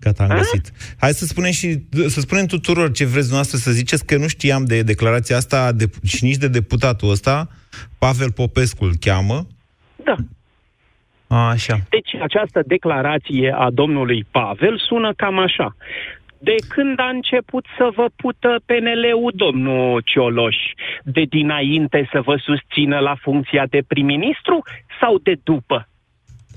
[0.00, 0.72] Gata, am găsit.
[1.00, 1.68] Hai să spunem și
[2.06, 5.84] să spunem tuturor ce vreți dumneavoastră să ziceți că nu știam de declarația asta de,
[6.04, 7.48] și nici de deputatul ăsta.
[7.98, 9.46] Pavel Popescu îl cheamă.
[10.04, 10.16] Da.
[11.28, 11.76] A, așa.
[11.88, 15.76] Deci această declarație a domnului Pavel sună cam așa.
[16.38, 20.56] De când a început să vă pută PNL-ul, domnul Cioloș?
[21.04, 24.62] De dinainte să vă susțină la funcția de prim-ministru
[25.00, 25.88] sau de după?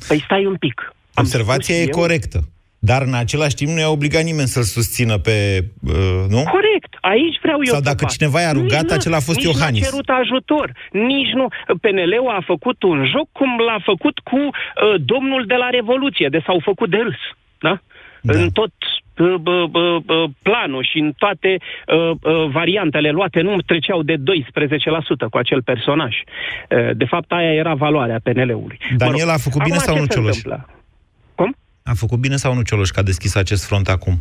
[0.08, 0.94] Păi stai un pic.
[1.14, 2.40] Am Observația spus e eu- corectă.
[2.80, 5.64] Dar în același timp nu i-a obligat nimeni să-l susțină pe...
[5.88, 6.42] Uh, nu?
[6.58, 8.12] Corect, aici vreau eu Sau să dacă fac.
[8.12, 9.82] cineva i-a rugat, Nici nu- acela a fost nici Iohannis.
[9.82, 11.48] nu a cerut ajutor, nici nu.
[11.82, 14.52] PNL-ul a făcut un joc cum l-a făcut cu uh,
[15.12, 17.22] domnul de la Revoluție, de s-au făcut de râs,
[17.60, 17.82] da?
[18.22, 18.34] da.
[18.40, 18.72] În tot
[19.18, 24.16] uh, bă, bă, bă, planul și în toate uh, uh, variantele luate nu treceau de
[24.16, 24.20] 12%
[25.30, 26.14] cu acel personaj.
[26.18, 28.78] Uh, de fapt, aia era valoarea PNL-ului.
[28.98, 30.36] Daniel a făcut bine acum sau ce nu se Cioloș?
[30.36, 30.70] întâmplă?
[31.92, 34.16] A făcut bine sau nu Cioloș că a deschis acest front acum?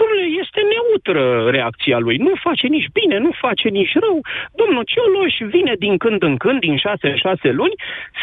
[0.00, 2.16] Domnule, este neutră reacția lui.
[2.16, 4.18] Nu face nici bine, nu face nici rău.
[4.60, 7.76] Domnul Cioloș vine din când în când, din șase în șase luni,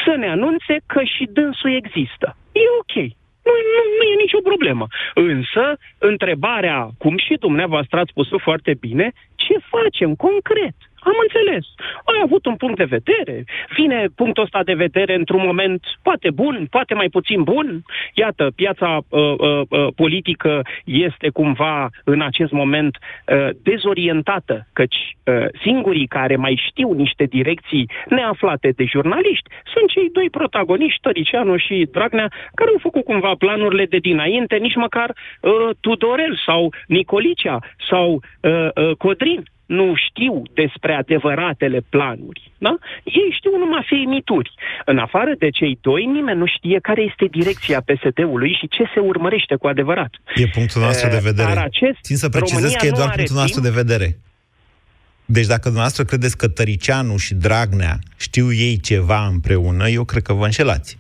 [0.04, 2.28] să ne anunțe că și dânsul există.
[2.64, 2.96] E ok.
[3.48, 4.86] Nu, nu, nu e nicio problemă.
[5.14, 5.64] Însă,
[5.98, 10.78] întrebarea, cum și dumneavoastră ați spus foarte bine, ce facem concret?
[11.04, 11.66] Am înțeles.
[12.06, 13.44] Ai avut un punct de vedere.
[13.76, 17.82] Vine punctul ăsta de vedere într-un moment poate bun, poate mai puțin bun.
[18.14, 25.46] Iată, piața uh, uh, uh, politică este cumva în acest moment uh, dezorientată, căci uh,
[25.62, 31.88] singurii care mai știu niște direcții neaflate de jurnaliști sunt cei doi protagoniști, Tăricianu și
[31.92, 38.22] Dragnea, care au făcut cumva planurile de dinainte, nici măcar uh, Tudorel sau Nicolicea sau
[38.42, 42.52] uh, uh, Codrin nu știu despre adevăratele planuri.
[42.58, 42.78] Da?
[43.04, 44.52] Ei știu numai feimituri.
[44.86, 49.00] În afară de cei doi, nimeni nu știe care este direcția PSD-ului și ce se
[49.00, 50.12] urmărește cu adevărat.
[50.36, 51.54] E punctul nostru de Eh, vedere.
[51.54, 53.74] dar acest- Țin să precizez România că e nu doar are punctul nostru timp.
[53.76, 54.18] de vedere.
[55.26, 60.34] Deci dacă dumneavoastră credeți că Tăricianu și Dragnea știu ei ceva împreună, eu cred că
[60.34, 60.98] vă înșelați.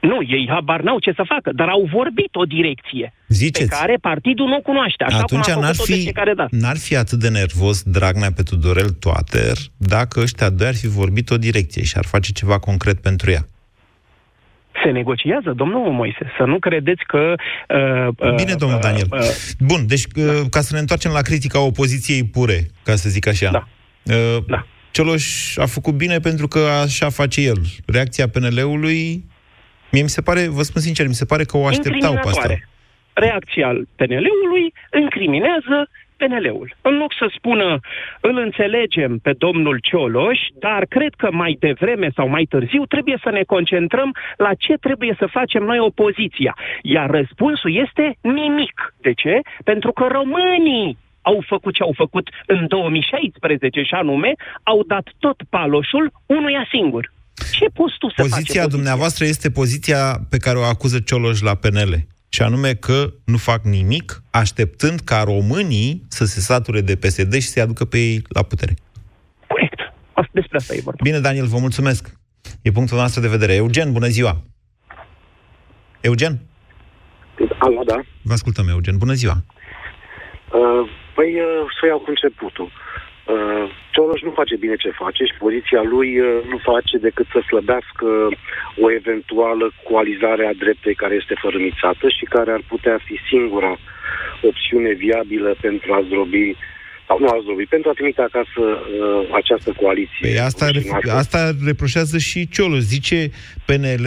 [0.00, 3.68] Nu, ei habar n-au ce să facă, dar au vorbit o direcție Ziceți.
[3.68, 6.34] pe care partidul nu o cunoaște, așa Atunci cum a n-ar făcut-o de fi, fiecare
[6.34, 6.56] dată.
[6.56, 11.30] n-ar fi atât de nervos Dragnea pe Tudorel Toater dacă ăștia doi ar fi vorbit
[11.30, 13.46] o direcție și ar face ceva concret pentru ea.
[14.84, 17.34] Se negociază, domnul Moise, să nu credeți că...
[18.18, 19.06] Uh, Bine, domnul uh, Daniel.
[19.10, 19.18] Uh,
[19.58, 23.50] Bun, deci uh, ca să ne întoarcem la critica opoziției pure, ca să zic așa.
[23.50, 23.66] Da.
[24.14, 24.66] Uh, da.
[24.90, 27.58] Cioloș a făcut bine pentru că așa face el.
[27.86, 29.24] Reacția PNL-ului,
[29.92, 32.28] mie mi se pare, vă spun sincer, mi se pare că o așteptau pe asta.
[32.28, 32.68] incriminatoare.
[33.12, 34.72] Reacția al PNL-ului
[35.02, 35.88] incriminează
[36.20, 36.74] PNL-ul.
[36.82, 37.80] În loc să spună,
[38.20, 43.30] îl înțelegem pe domnul Cioloș, dar cred că mai devreme sau mai târziu trebuie să
[43.30, 46.56] ne concentrăm la ce trebuie să facem noi opoziția.
[46.82, 48.94] Iar răspunsul este nimic.
[49.00, 49.40] De ce?
[49.64, 55.36] Pentru că românii au făcut ce au făcut în 2016 și anume au dat tot
[55.50, 57.12] paloșul unuia singur.
[57.50, 58.70] Ce poți tu să Poziția faci?
[58.70, 62.06] dumneavoastră este poziția pe care o acuză Cioloș la PNL.
[62.28, 67.48] Și anume că nu fac nimic, așteptând ca românii să se sature de PSD și
[67.48, 68.74] să-i aducă pe ei la putere.
[69.46, 69.78] Corect.
[70.12, 71.00] Asta, despre asta e vorba.
[71.02, 72.10] Bine, Daniel, vă mulțumesc.
[72.62, 73.54] E punctul nostru de vedere.
[73.54, 74.42] Eugen, bună ziua!
[76.00, 76.38] Eugen?
[77.58, 78.00] Alo, da.
[78.22, 78.96] Vă ascultăm, Eugen.
[78.96, 79.36] Bună ziua!
[80.52, 82.70] Uh, păi uh, să iau cu începutul.
[83.24, 87.40] Uh, Cioloș nu face bine ce face și poziția lui uh, nu face decât să
[87.50, 88.08] slăbească
[88.84, 93.72] o eventuală coalizare a dreptei care este fărâmițată și care ar putea fi singura
[94.50, 96.56] opțiune viabilă pentru a zdrobi
[97.06, 100.24] sau nu a zdrobi, pentru a trimite acasă uh, această coaliție.
[100.26, 100.66] Păi asta,
[101.22, 102.78] asta reproșează și Cioloș.
[102.78, 103.30] Zice
[103.66, 104.06] PNL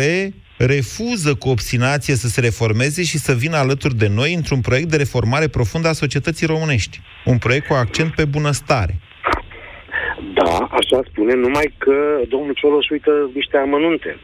[0.65, 4.97] refuză cu obstinație să se reformeze și să vină alături de noi într-un proiect de
[4.97, 7.01] reformare profundă a societății românești.
[7.25, 8.99] Un proiect cu accent pe bunăstare.
[10.33, 11.95] Da, așa spune, numai că
[12.27, 14.17] domnul Cioloș uită niște amănunte.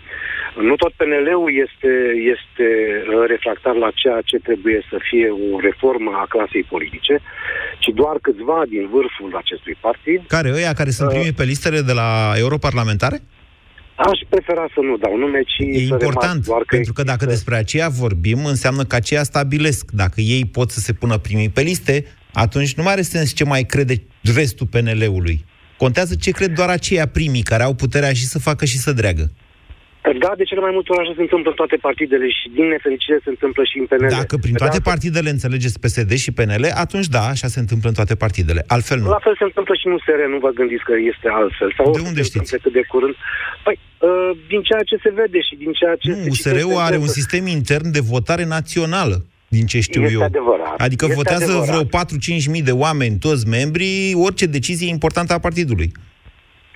[0.69, 1.91] Nu tot PNL-ul este,
[2.35, 7.21] este uh, refractar la ceea ce trebuie să fie o reformă a clasei politice,
[7.79, 10.19] ci doar câțiva din vârful acestui partid.
[10.27, 10.49] Care?
[10.53, 13.17] Ăia care sunt primii pe listele de la europarlamentare?
[14.07, 17.25] Aș prefera să nu dau nume, ci E să important, doar că pentru că dacă
[17.25, 19.91] despre aceea vorbim, înseamnă că aceia stabilesc.
[19.91, 23.43] Dacă ei pot să se pună primii pe liste, atunci nu mai are sens ce
[23.43, 24.01] mai crede
[24.35, 25.45] restul PNL-ului.
[25.77, 29.31] Contează ce cred doar aceia primii care au puterea și să facă și să dreagă.
[30.25, 33.17] Da, de cele mai multe ori așa se întâmplă în toate partidele și din nefericire
[33.25, 34.09] se întâmplă și în PNL.
[34.21, 37.59] Dacă prin Pe de toate altă- partidele înțelegeți PSD și PNL, atunci da, așa se
[37.63, 38.61] întâmplă în toate partidele.
[38.75, 39.09] Altfel nu.
[39.17, 41.69] La fel se întâmplă și în USR, nu vă gândiți că este altfel.
[41.77, 42.37] Sau De unde se știți?
[42.37, 43.15] întâmplă Cât de curând.
[43.65, 43.75] Păi,
[44.07, 46.07] uh, din ceea ce se vede și din ceea ce...
[46.09, 47.19] Nu, se USR-ul citește are în un presă.
[47.19, 49.17] sistem intern de votare națională,
[49.55, 50.21] din ce știu Este eu.
[50.31, 50.75] adevărat.
[50.87, 51.67] Adică Este votează adevărat.
[51.69, 55.89] vreo 4-5 mii de oameni, toți membrii, orice decizie importantă a partidului.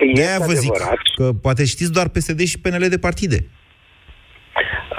[0.04, 1.00] Este De aia vă zic adevărat.
[1.16, 3.40] că poate știți doar PSD și PNL de partide.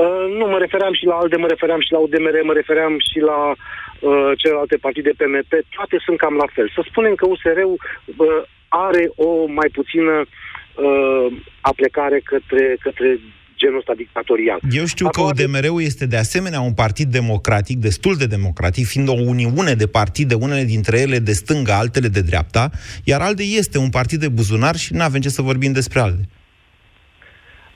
[0.01, 3.19] Uh, nu, mă refeream și la ALDE, mă refeream și la UDMR, mă refeream și
[3.31, 6.71] la uh, celelalte partide PMP, toate sunt cam la fel.
[6.75, 7.77] Să spunem că USR-ul
[8.17, 11.27] uh, are o mai puțină uh,
[11.61, 13.19] aplecare către, către
[13.57, 14.59] genul ăsta dictatorial.
[14.71, 19.13] Eu știu că UDMR-ul este de asemenea un partid democratic, destul de democratic, fiind o
[19.13, 22.71] uniune de partide, unele dintre ele de stânga, altele de dreapta,
[23.05, 26.25] iar ALDE este un partid de buzunar și nu avem ce să vorbim despre ALDE.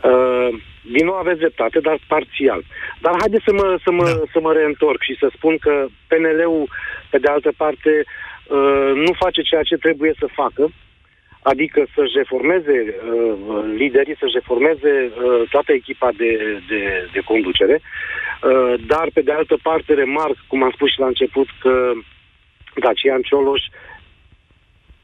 [0.03, 0.51] Uh,
[0.95, 2.61] din nou aveți dreptate, dar parțial.
[3.01, 4.23] Dar haideți să mă, să, mă, da.
[4.33, 6.69] să mă reîntorc și să spun că PNL-ul,
[7.11, 10.73] pe de altă parte, uh, nu face ceea ce trebuie să facă,
[11.42, 16.31] adică să-și reformeze uh, liderii, să-și reformeze uh, toată echipa de,
[16.68, 16.81] de,
[17.12, 21.48] de conducere, uh, dar pe de altă parte remarc, cum am spus și la început,
[21.61, 21.92] că
[22.83, 23.62] Dacian Cioloș,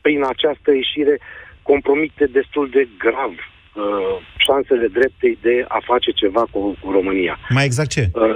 [0.00, 1.20] prin această ieșire,
[1.62, 7.38] compromite destul de grav uh, șansele dreptei de a face ceva cu, cu România.
[7.48, 8.08] Mai exact ce?
[8.14, 8.34] Uh,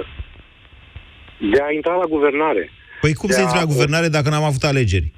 [1.51, 2.69] de a intra la guvernare.
[3.01, 5.11] Păi cum De să a- intre la guvernare dacă n-am avut alegeri?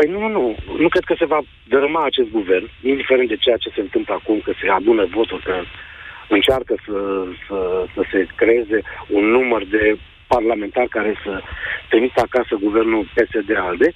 [0.00, 0.56] Păi nu, nu, nu.
[0.78, 4.40] Nu cred că se va dărâma acest guvern, indiferent de ceea ce se întâmplă acum,
[4.44, 5.54] că se adună voturi, că
[6.28, 6.98] încearcă să,
[7.46, 9.98] să, să se creeze un număr de
[10.34, 11.32] parlamentari care să
[11.90, 13.90] trimită acasă guvernul PSD-ALDE,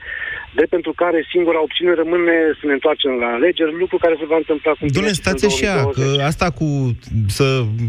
[0.58, 4.38] de pentru care singura opțiune rămâne să ne întoarcem la alegeri, lucru care se va
[4.42, 6.66] întâmpla cu Doamne, stați așa, că asta cu
[7.38, 7.46] să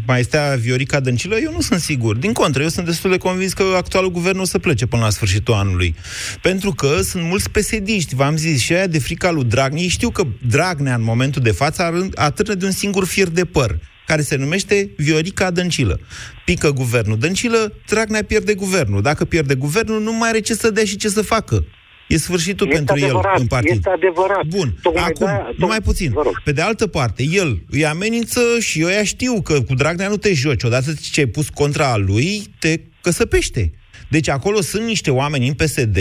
[0.07, 2.13] mai stea Viorica Dăncilă, eu nu sunt sigur.
[2.25, 5.09] Din contră, eu sunt destul de convins că actualul guvern o să plece până la
[5.17, 5.95] sfârșitul anului.
[6.41, 9.81] Pentru că sunt mulți pesediști, v-am zis, și aia de frica lui Dragnea.
[9.81, 13.45] Ei știu că Dragnea, în momentul de față, ar- atârnă de un singur fir de
[13.45, 13.71] păr
[14.07, 15.99] care se numește Viorica Dăncilă.
[16.45, 19.01] Pică guvernul Dăncilă, Dragnea pierde guvernul.
[19.01, 21.65] Dacă pierde guvernul, nu mai are ce să dea și ce să facă.
[22.07, 23.71] E sfârșitul Este pentru adevărat, el în partid.
[23.71, 24.45] este adevărat.
[24.47, 26.13] Bun, Tocmai acum, de-aia- numai puțin.
[26.43, 30.17] Pe de altă parte, el îi amenință și eu ea știu că cu Dragnea nu
[30.17, 30.63] te joci.
[30.63, 33.71] Odată ce ai pus contra lui, te căsăpește.
[34.09, 35.97] Deci acolo sunt niște oameni în PSD,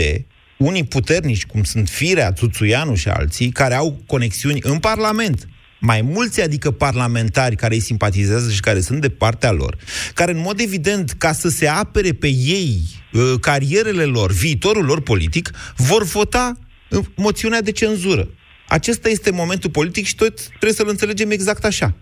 [0.57, 5.47] unii puternici, cum sunt Firea, Tuțuianu și alții, care au conexiuni în Parlament.
[5.85, 9.77] Mai mulți, adică parlamentari care îi simpatizează și care sunt de partea lor,
[10.13, 12.79] care în mod evident, ca să se apere pe ei
[13.13, 16.51] uh, carierele lor, viitorul lor politic, vor vota
[16.89, 18.27] uh, moțiunea de cenzură.
[18.67, 21.93] Acesta este momentul politic și tot trebuie să-l înțelegem exact așa.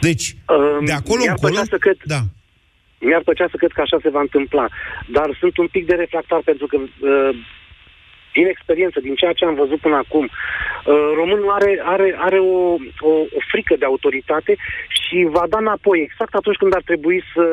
[0.00, 1.52] Deci, Um, de acolo mi-ar încolo...
[1.52, 2.20] plăcea să cred, Da.
[2.98, 4.66] Mi-ar plăcea să cred că așa se va întâmpla.
[5.16, 7.36] Dar sunt un pic de refractar pentru că, uh,
[8.32, 10.30] din experiență, din ceea ce am văzut până acum,
[11.14, 12.58] românul are, are, are o,
[13.10, 14.56] o, o frică de autoritate
[15.00, 17.44] și va da înapoi exact atunci când ar trebui să,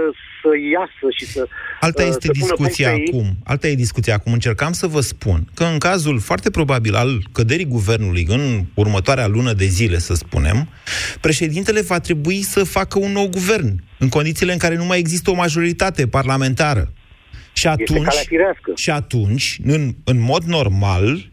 [0.42, 1.48] să iasă și să
[1.80, 3.20] Alta uh, este să pună discuția punct pe ei.
[3.20, 3.36] acum.
[3.46, 4.34] Alta e discuția acum.
[4.34, 9.54] Încercam să vă spun că în cazul foarte probabil al căderii guvernului în următoarea lună
[9.54, 10.68] de zile, să spunem,
[11.22, 15.32] președintele va trebui să facă un nou guvern în condițiile în care nu mai există
[15.32, 16.94] o majoritate parlamentară.
[17.60, 18.72] Și atunci, calea firească.
[18.76, 21.30] și atunci în, în mod normal,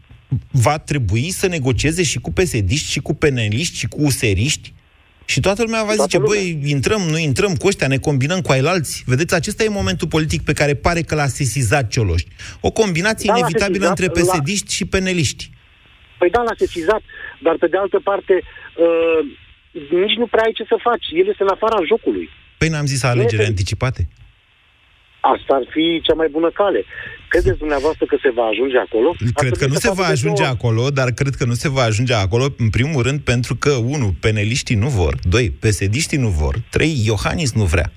[0.51, 4.73] va trebui să negocieze și cu psd și cu peneliști, și cu useriști,
[5.25, 9.03] și toată lumea va zice, băi, intrăm, nu intrăm cu ăștia, ne combinăm cu ailalți.
[9.05, 12.23] Vedeți, acesta e momentul politic pe care pare că l-a sesizat Cioloș.
[12.59, 15.49] O combinație Da, l-a inevitabilă sesizat, între la- psd și peneliști.
[16.19, 17.01] Păi da, l-a sesizat,
[17.41, 18.33] dar pe de altă parte,
[18.85, 19.19] uh,
[20.03, 21.05] nici nu prea ai ce să faci.
[21.19, 22.29] El este în afara jocului.
[22.57, 24.07] Păi n-am zis alegeri anticipate.
[25.21, 26.83] Asta ar fi cea mai bună cale.
[27.29, 29.09] Credeți dumneavoastră că se va ajunge acolo?
[29.09, 31.35] Ar Cred că trebui nu să se facă va de ajunge două- acolo, dar cred
[31.35, 35.17] că nu se va ajunge acolo, în primul rând, pentru că, unu, peneliștii nu vor,
[35.23, 37.91] doi, psd nu vor, trei, Iohannis nu vrea.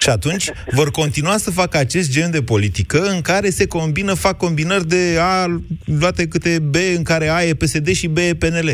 [0.00, 4.36] Și atunci vor continua să facă acest gen de politică în care se combină, fac
[4.36, 8.72] combinări de A luate câte B, în care A e PSD și B e PNL.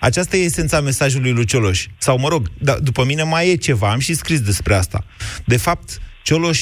[0.00, 1.86] Aceasta e esența mesajului lui Cioloș.
[1.98, 5.04] Sau, mă rog, da, după mine mai e ceva, am și scris despre asta.
[5.44, 6.60] De fapt, Cioloș,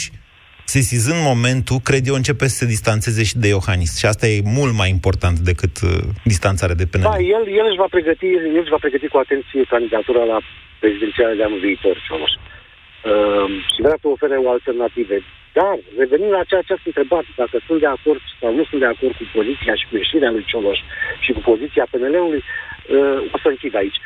[0.64, 3.92] sesizând momentul, cred eu, începe să se distanțeze și de Iohannis.
[4.00, 5.90] Și asta e mult mai important decât uh,
[6.32, 7.08] distanțarea de PNL.
[7.11, 10.38] Da, el, el, își va pregăti, el își va pregăti cu atenție candidatura la
[10.82, 12.32] prezidențiale de anul viitor, Cioloș.
[12.34, 15.16] Uh, și vrea să ofere o alternative.
[15.58, 18.90] Dar, revenind la ceea ce ați întrebat, dacă sunt de acord sau nu sunt de
[18.94, 20.78] acord cu poziția și cu ieșirea lui Cioloș
[21.24, 23.98] și cu poziția PNL-ului, uh, o să închid aici.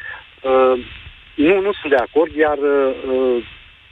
[0.51, 0.77] Uh,
[1.49, 3.37] nu, nu sunt de acord, iar uh,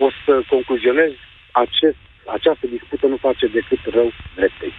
[0.06, 1.12] o să concluzionez
[1.52, 1.98] acest,
[2.36, 4.72] această dispută nu face decât rău dreptei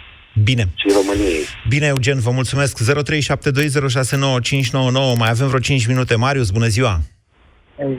[0.44, 0.64] Bine.
[0.76, 1.44] și României.
[1.68, 2.84] Bine, Eugen, vă mulțumesc.
[2.84, 5.18] 0372069599.
[5.18, 6.16] Mai avem vreo 5 minute.
[6.16, 7.00] Marius, bună ziua.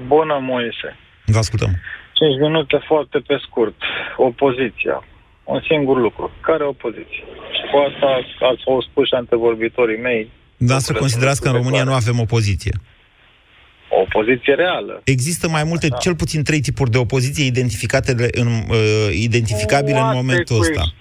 [0.06, 0.96] Bună, Moise.
[1.26, 1.70] Vă ascultăm.
[2.12, 3.74] 5 minute foarte pe scurt.
[4.16, 5.04] Opoziția.
[5.44, 6.30] Un singur lucru.
[6.40, 7.24] Care opoziție?
[7.56, 8.06] Și cu asta
[8.50, 10.30] ați au spus și antevorbitorii mei.
[10.56, 12.72] Da, să considerați că în România nu avem opoziție.
[14.14, 15.00] O opoziție reală.
[15.04, 18.76] Există mai multe, cel puțin trei tipuri de opoziție identificate de, în, uh,
[19.12, 20.92] identificabile în Poate momentul cu ăsta.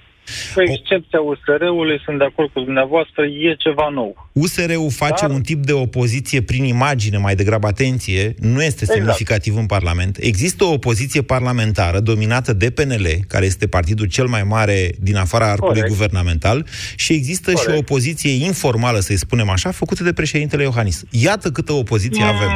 [0.53, 4.30] Cu excepția USR-ului, sunt de acord cu dumneavoastră, e ceva nou.
[4.32, 8.99] USR-ul face un tip de opoziție prin imagine, mai degrabă atenție, nu este Exact.
[8.99, 10.18] semnificativ în Parlament.
[10.20, 15.51] Există o opoziție parlamentară dominată de PNL, care este partidul cel mai mare din afara
[15.51, 15.95] arcului Corect.
[15.95, 17.89] guvernamental, și există și o Corect.
[17.89, 21.03] opoziție informală, să-i spunem așa, făcută de președintele Iohannis.
[21.09, 22.49] Iată câtă opoziție avem.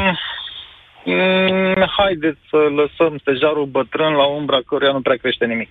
[1.09, 5.69] Mm, haideți să lăsăm stejarul bătrân la umbra căruia nu prea crește nimic.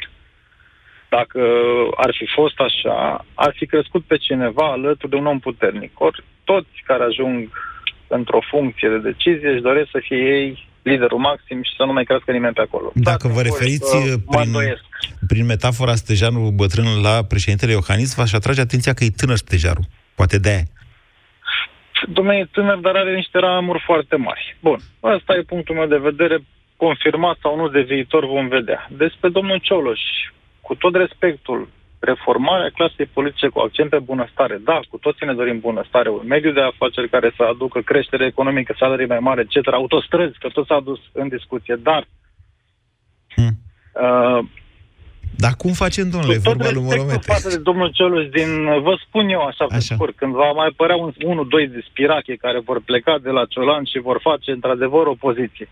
[1.09, 1.41] Dacă
[1.97, 6.01] ar fi fost așa, ar fi crescut pe cineva alături de un om puternic.
[6.01, 7.49] Ori toți care ajung
[8.07, 12.05] într-o funcție de decizie își doresc să fie ei liderul maxim și să nu mai
[12.05, 12.93] crească nimeni pe acolo.
[12.95, 14.85] Dacă vă referiți să uh, mă prin, îndoiesc.
[15.27, 19.85] prin metafora stejarul bătrân la președintele Iohannis, v-aș atrage atenția că e tânăr stejarul.
[20.15, 20.63] Poate de-aia.
[22.09, 24.57] Domnule, e tânăr, dar are niște ramuri foarte mari.
[24.61, 26.39] Bun, ăsta e punctul meu de vedere,
[26.77, 28.87] confirmat sau nu de viitor vom vedea.
[28.91, 30.01] Despre domnul Cioloș,
[30.61, 31.69] cu tot respectul,
[31.99, 34.57] reformarea clasei politice cu accent pe bunăstare.
[34.65, 38.75] Da, cu toții ne dorim bunăstare, un mediu de afaceri care să aducă creștere economică,
[38.79, 42.07] salarii mai mari, etc., autostrăzi, că tot s-a adus în discuție, dar
[43.37, 43.53] Hmm.
[44.03, 44.45] uh,
[45.37, 46.37] Dar cum facem, domnule?
[46.37, 47.33] cu tot Vorba lui respectul Moromete.
[47.33, 48.51] față de domnul Cioloș din,
[48.83, 52.35] vă spun eu așa, pe scurt, când va mai părea un, unul, doi de spirache
[52.37, 55.69] care vor pleca de la Ciolan și vor face într-adevăr opoziție.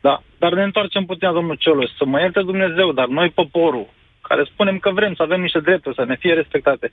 [0.00, 3.86] Da, dar ne întoarcem puțin la domnul Cioloș, să mă ierte Dumnezeu, dar noi poporul,
[4.20, 6.92] care spunem că vrem să avem niște drepturi, să ne fie respectate.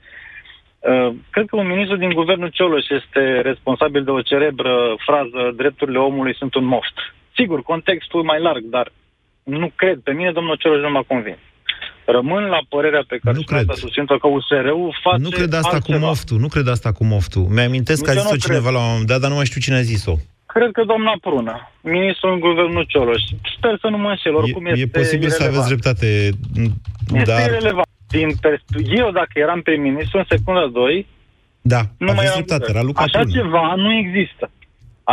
[0.78, 5.98] Uh, cred că un ministru din guvernul Cioloș este responsabil de o cerebră frază drepturile
[5.98, 6.96] omului sunt un moft.
[7.34, 8.92] Sigur, contextul mai larg, dar
[9.46, 9.98] nu cred.
[10.06, 11.40] Pe mine domnul Cioloș nu m-a convins.
[12.16, 15.98] Rămân la părerea pe care și asta susțin că USR-ul face Nu cred asta altceva.
[15.98, 17.46] cu moftul, nu cred asta cu moftul.
[17.56, 18.74] Mi-amintesc că a Nici eu zis-o nu cineva cred.
[18.76, 20.14] la un moment dat, dar nu mai știu cine a zis-o.
[20.54, 21.54] Cred că doamna Prună,
[21.96, 23.22] ministrul în guvernul Cioloș.
[23.56, 25.68] Sper să nu mă înșel, oricum E, este e posibil să aveți irelevant.
[25.72, 26.08] dreptate,
[27.20, 27.40] Este dar...
[27.50, 27.88] irelevant.
[28.16, 31.06] Din persp- eu, dacă eram prim-ministru, în secunda 2,
[31.74, 32.76] Da, nu mai aveți eram dreptate, guvern.
[32.76, 33.34] era Luca Așa Prună.
[33.36, 34.44] ceva nu există.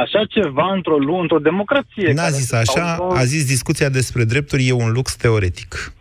[0.01, 2.11] Așa ceva într-o, lu- într-o democrație.
[2.13, 5.93] N-a care zis se- așa, sau- a zis discuția despre drepturi e un lux teoretic.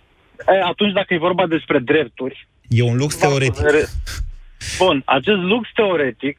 [0.48, 3.64] E, atunci, dacă e vorba despre drepturi, E un lux teoretic.
[4.78, 6.36] Bun, acest lux teoretic,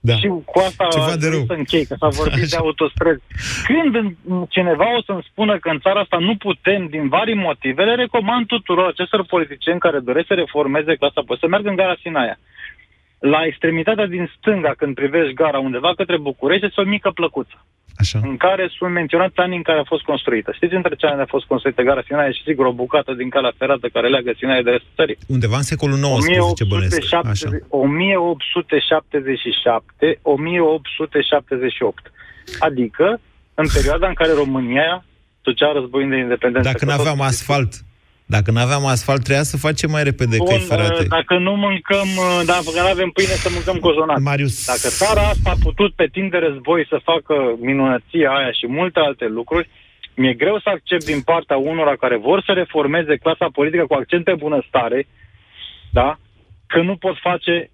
[0.00, 0.16] Da.
[0.16, 1.44] și cu asta Ceva aș de dori rău.
[1.46, 2.64] să închei, că s-a vorbit de Așa.
[2.66, 3.22] autostrăzi.
[3.66, 7.82] Când în- cineva o să-mi spună că în țara asta nu putem, din vari motive,
[7.84, 11.96] le recomand tuturor acestor politicieni care doresc să reformeze clasa, păi să meargă în gara
[12.02, 12.38] Sinaia.
[13.32, 17.64] La extremitatea din stânga, când privești gara undeva către București, este o mică plăcuță.
[17.96, 18.18] Așa.
[18.22, 20.52] În care sunt menționați anii în care a fost construită.
[20.52, 23.52] Știți între ce ani a fost construită gara Sinaia și sigur o bucată din calea
[23.58, 25.18] ferată care leagă Sinaia de restul țării.
[25.26, 27.02] Undeva în secolul XIX, bănesc.
[27.68, 32.12] 1877, 1878.
[32.58, 33.20] Adică
[33.54, 35.04] în perioada în care România
[35.42, 36.70] ducea războiul de independență.
[36.72, 37.72] Dacă nu aveam asfalt,
[38.36, 41.02] dacă nu aveam asfalt, trebuia să facem mai repede Bun, căi ferate.
[41.02, 44.18] uh, Dacă nu mâncăm, uh, dacă nu avem pâine, să mâncăm cozonac.
[44.18, 44.66] Marius.
[44.66, 48.98] Dacă țara asta a putut pe timp de război să facă minunăția aia și multe
[49.08, 49.68] alte lucruri,
[50.20, 54.24] mi-e greu să accept din partea unora care vor să reformeze clasa politică cu accent
[54.24, 55.06] pe bunăstare,
[55.92, 56.18] da?
[56.66, 57.70] că nu pot face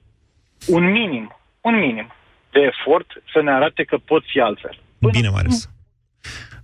[0.67, 2.13] un minim, un minim
[2.51, 4.79] de efort să ne arate că pot fi altfel.
[4.99, 5.69] Bine, Marius.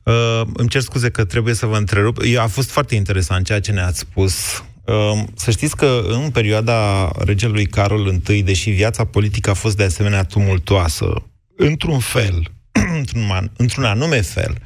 [0.07, 2.21] Uh, îmi cer scuze că trebuie să vă întrerup.
[2.25, 4.65] E- A fost foarte interesant ceea ce ne-ați spus.
[4.85, 9.83] Uh, să știți că în perioada regelui Carol I, deși viața politică a fost de
[9.83, 11.23] asemenea tumultoasă,
[11.57, 12.43] într-un fel,
[12.99, 14.57] într-un, man- într-un anume fel,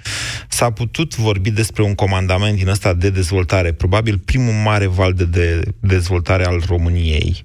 [0.49, 5.25] s-a putut vorbi despre un comandament din ăsta de dezvoltare, probabil primul mare val de,
[5.25, 7.45] de dezvoltare al României.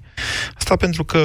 [0.54, 1.20] Asta pentru că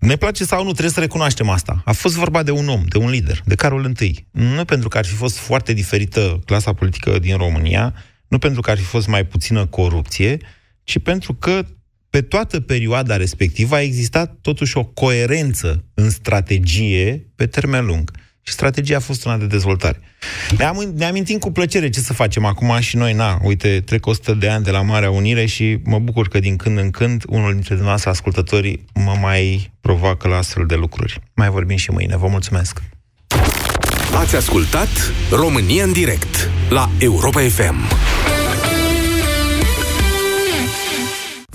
[0.00, 1.82] ne place sau nu, trebuie să recunoaștem asta.
[1.84, 4.26] A fost vorba de un om, de un lider, de Carol I.
[4.30, 7.94] Nu pentru că ar fi fost foarte diferită clasa politică din România,
[8.28, 10.38] nu pentru că ar fi fost mai puțină corupție,
[10.84, 11.64] ci pentru că
[12.10, 18.10] pe toată perioada respectivă a existat totuși o coerență în strategie pe termen lung.
[18.42, 20.00] Și strategia a fost una de dezvoltare.
[20.58, 24.06] Ne, am, ne amintim cu plăcere ce să facem acum și noi, na, uite, trec
[24.06, 27.22] 100 de ani de la Marea Unire și mă bucur că din când în când
[27.28, 31.20] unul dintre dumneavoastră ascultătorii mă mai provoacă la astfel de lucruri.
[31.34, 32.16] Mai vorbim și mâine.
[32.16, 32.82] Vă mulțumesc!
[34.14, 34.88] Ați ascultat
[35.30, 37.74] România în direct la Europa FM.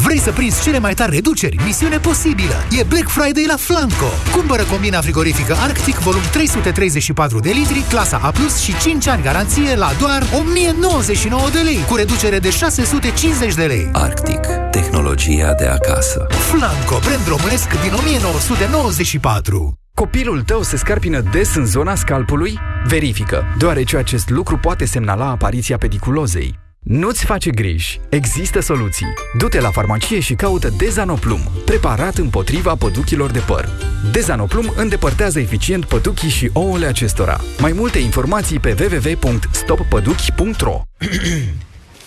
[0.05, 1.57] Vrei să prinzi cele mai tari reduceri?
[1.65, 2.53] Misiune posibilă!
[2.79, 4.09] E Black Friday la Flanco!
[4.31, 8.31] Cumpără combina frigorifică Arctic volum 334 de litri, clasa A+,
[8.63, 13.89] și 5 ani garanție la doar 1099 de lei, cu reducere de 650 de lei.
[13.93, 14.39] Arctic.
[14.71, 16.27] Tehnologia de acasă.
[16.29, 19.73] Flanco, brand românesc din 1994.
[19.93, 22.59] Copilul tău se scarpină des în zona scalpului?
[22.87, 26.64] Verifică, deoarece acest lucru poate semnala apariția pediculozei.
[26.85, 27.99] Nu-ți face griji.
[28.09, 29.13] Există soluții.
[29.37, 33.69] Du-te la farmacie și caută Dezanoplum, preparat împotriva păduchilor de păr.
[34.11, 37.39] Dezanoplum îndepărtează eficient păduchii și ouăle acestora.
[37.59, 40.81] Mai multe informații pe www.stoppăduchi.ro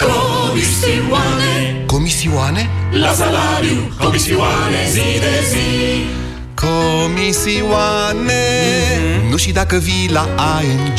[0.06, 2.68] Comisioane Comisioane?
[2.92, 6.27] La salariu Comisioane zi de zi
[6.60, 8.42] Comisioane.
[9.30, 10.28] Nu și dacă vii la
[10.62, 10.98] ING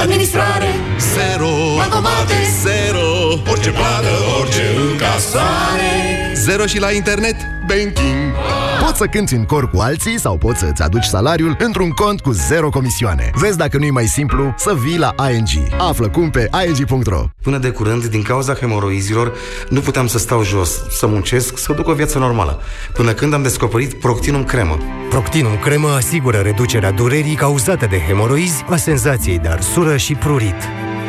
[0.00, 1.48] Administrare Zero.
[1.76, 3.40] Bancomate Zero.
[3.50, 4.08] Orice plată,
[4.40, 6.32] orice încasare.
[6.34, 7.36] Zero și la internet
[7.66, 8.32] banking.
[8.32, 8.67] Poți
[8.98, 12.70] să cânti în cor cu alții sau poți să-ți aduci salariul într-un cont cu zero
[12.70, 13.30] comisioane.
[13.34, 15.48] Vezi dacă nu-i mai simplu să vii la ING.
[15.78, 19.32] Află cum pe ing.ro Până de curând, din cauza hemoroizilor,
[19.68, 22.60] nu puteam să stau jos, să muncesc, să duc o viață normală.
[22.92, 24.78] Până când am descoperit Proctinum cremă.
[25.08, 30.68] Proctinum cremă asigură reducerea durerii cauzate de hemoroizi, a senzației de arsură și prurit.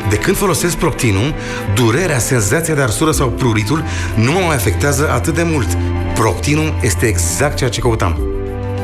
[0.09, 1.33] De când folosesc Proctinum,
[1.75, 3.83] durerea, senzația de arsură sau pruritul
[4.15, 5.77] nu mă mai afectează atât de mult.
[6.20, 8.20] Proctinum este exact ceea ce căutam.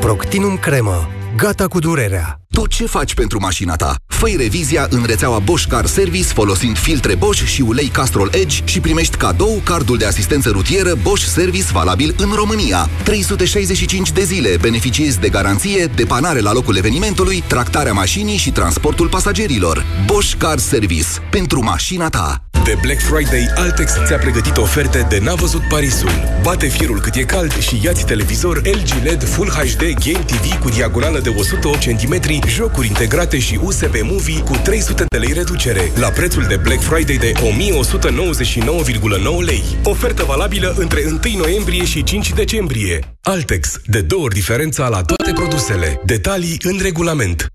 [0.00, 1.08] Proctinum cremă.
[1.36, 2.40] Gata cu durerea.
[2.50, 3.94] Tu ce faci pentru mașina ta?
[4.06, 8.80] fă revizia în rețeaua Bosch Car Service folosind filtre Bosch și ulei Castrol Edge și
[8.80, 12.88] primești cadou cardul de asistență rutieră Bosch Service valabil în România.
[13.04, 19.84] 365 de zile beneficiezi de garanție, depanare la locul evenimentului, tractarea mașinii și transportul pasagerilor.
[20.06, 21.08] Bosch Car Service.
[21.30, 22.45] Pentru mașina ta.
[22.64, 26.38] De Black Friday, Altex ți-a pregătit oferte de n-a văzut Parisul.
[26.42, 30.68] Bate firul cât e cald și ia televizor LG LED Full HD Game TV cu
[30.68, 36.08] diagonală de 108 cm, jocuri integrate și USB Movie cu 300 de lei reducere, la
[36.08, 37.38] prețul de Black Friday de 1199,9
[39.44, 39.64] lei.
[39.82, 43.00] Ofertă valabilă între 1 noiembrie și 5 decembrie.
[43.22, 46.00] Altex, de două ori diferența la toate produsele.
[46.04, 47.46] Detalii în regulament.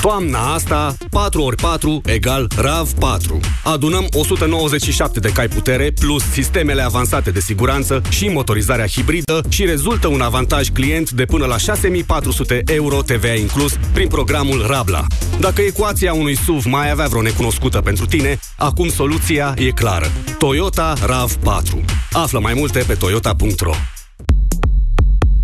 [0.00, 3.40] Toamna asta, 4 ori 4 egal RAV4.
[3.64, 10.06] Adunăm 197 de cai putere, plus sistemele avansate de siguranță și motorizarea hibridă și rezultă
[10.08, 15.04] un avantaj client de până la 6400 euro TVA inclus prin programul Rabla.
[15.40, 20.06] Dacă ecuația unui SUV mai avea vreo necunoscută pentru tine, acum soluția e clară.
[20.38, 21.84] Toyota RAV4.
[22.12, 23.74] Află mai multe pe toyota.ro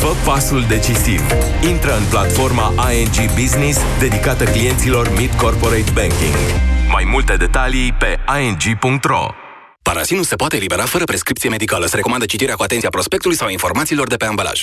[0.00, 1.20] Fă pasul decisiv.
[1.68, 6.34] Intră în platforma ING Business dedicată clienților Mid Corporate Banking.
[6.90, 9.26] Mai multe detalii pe ing.ro
[9.82, 11.86] Parasinul se poate elibera fără prescripție medicală.
[11.86, 14.62] Se recomandă citirea cu atenția prospectului sau informațiilor de pe ambalaj.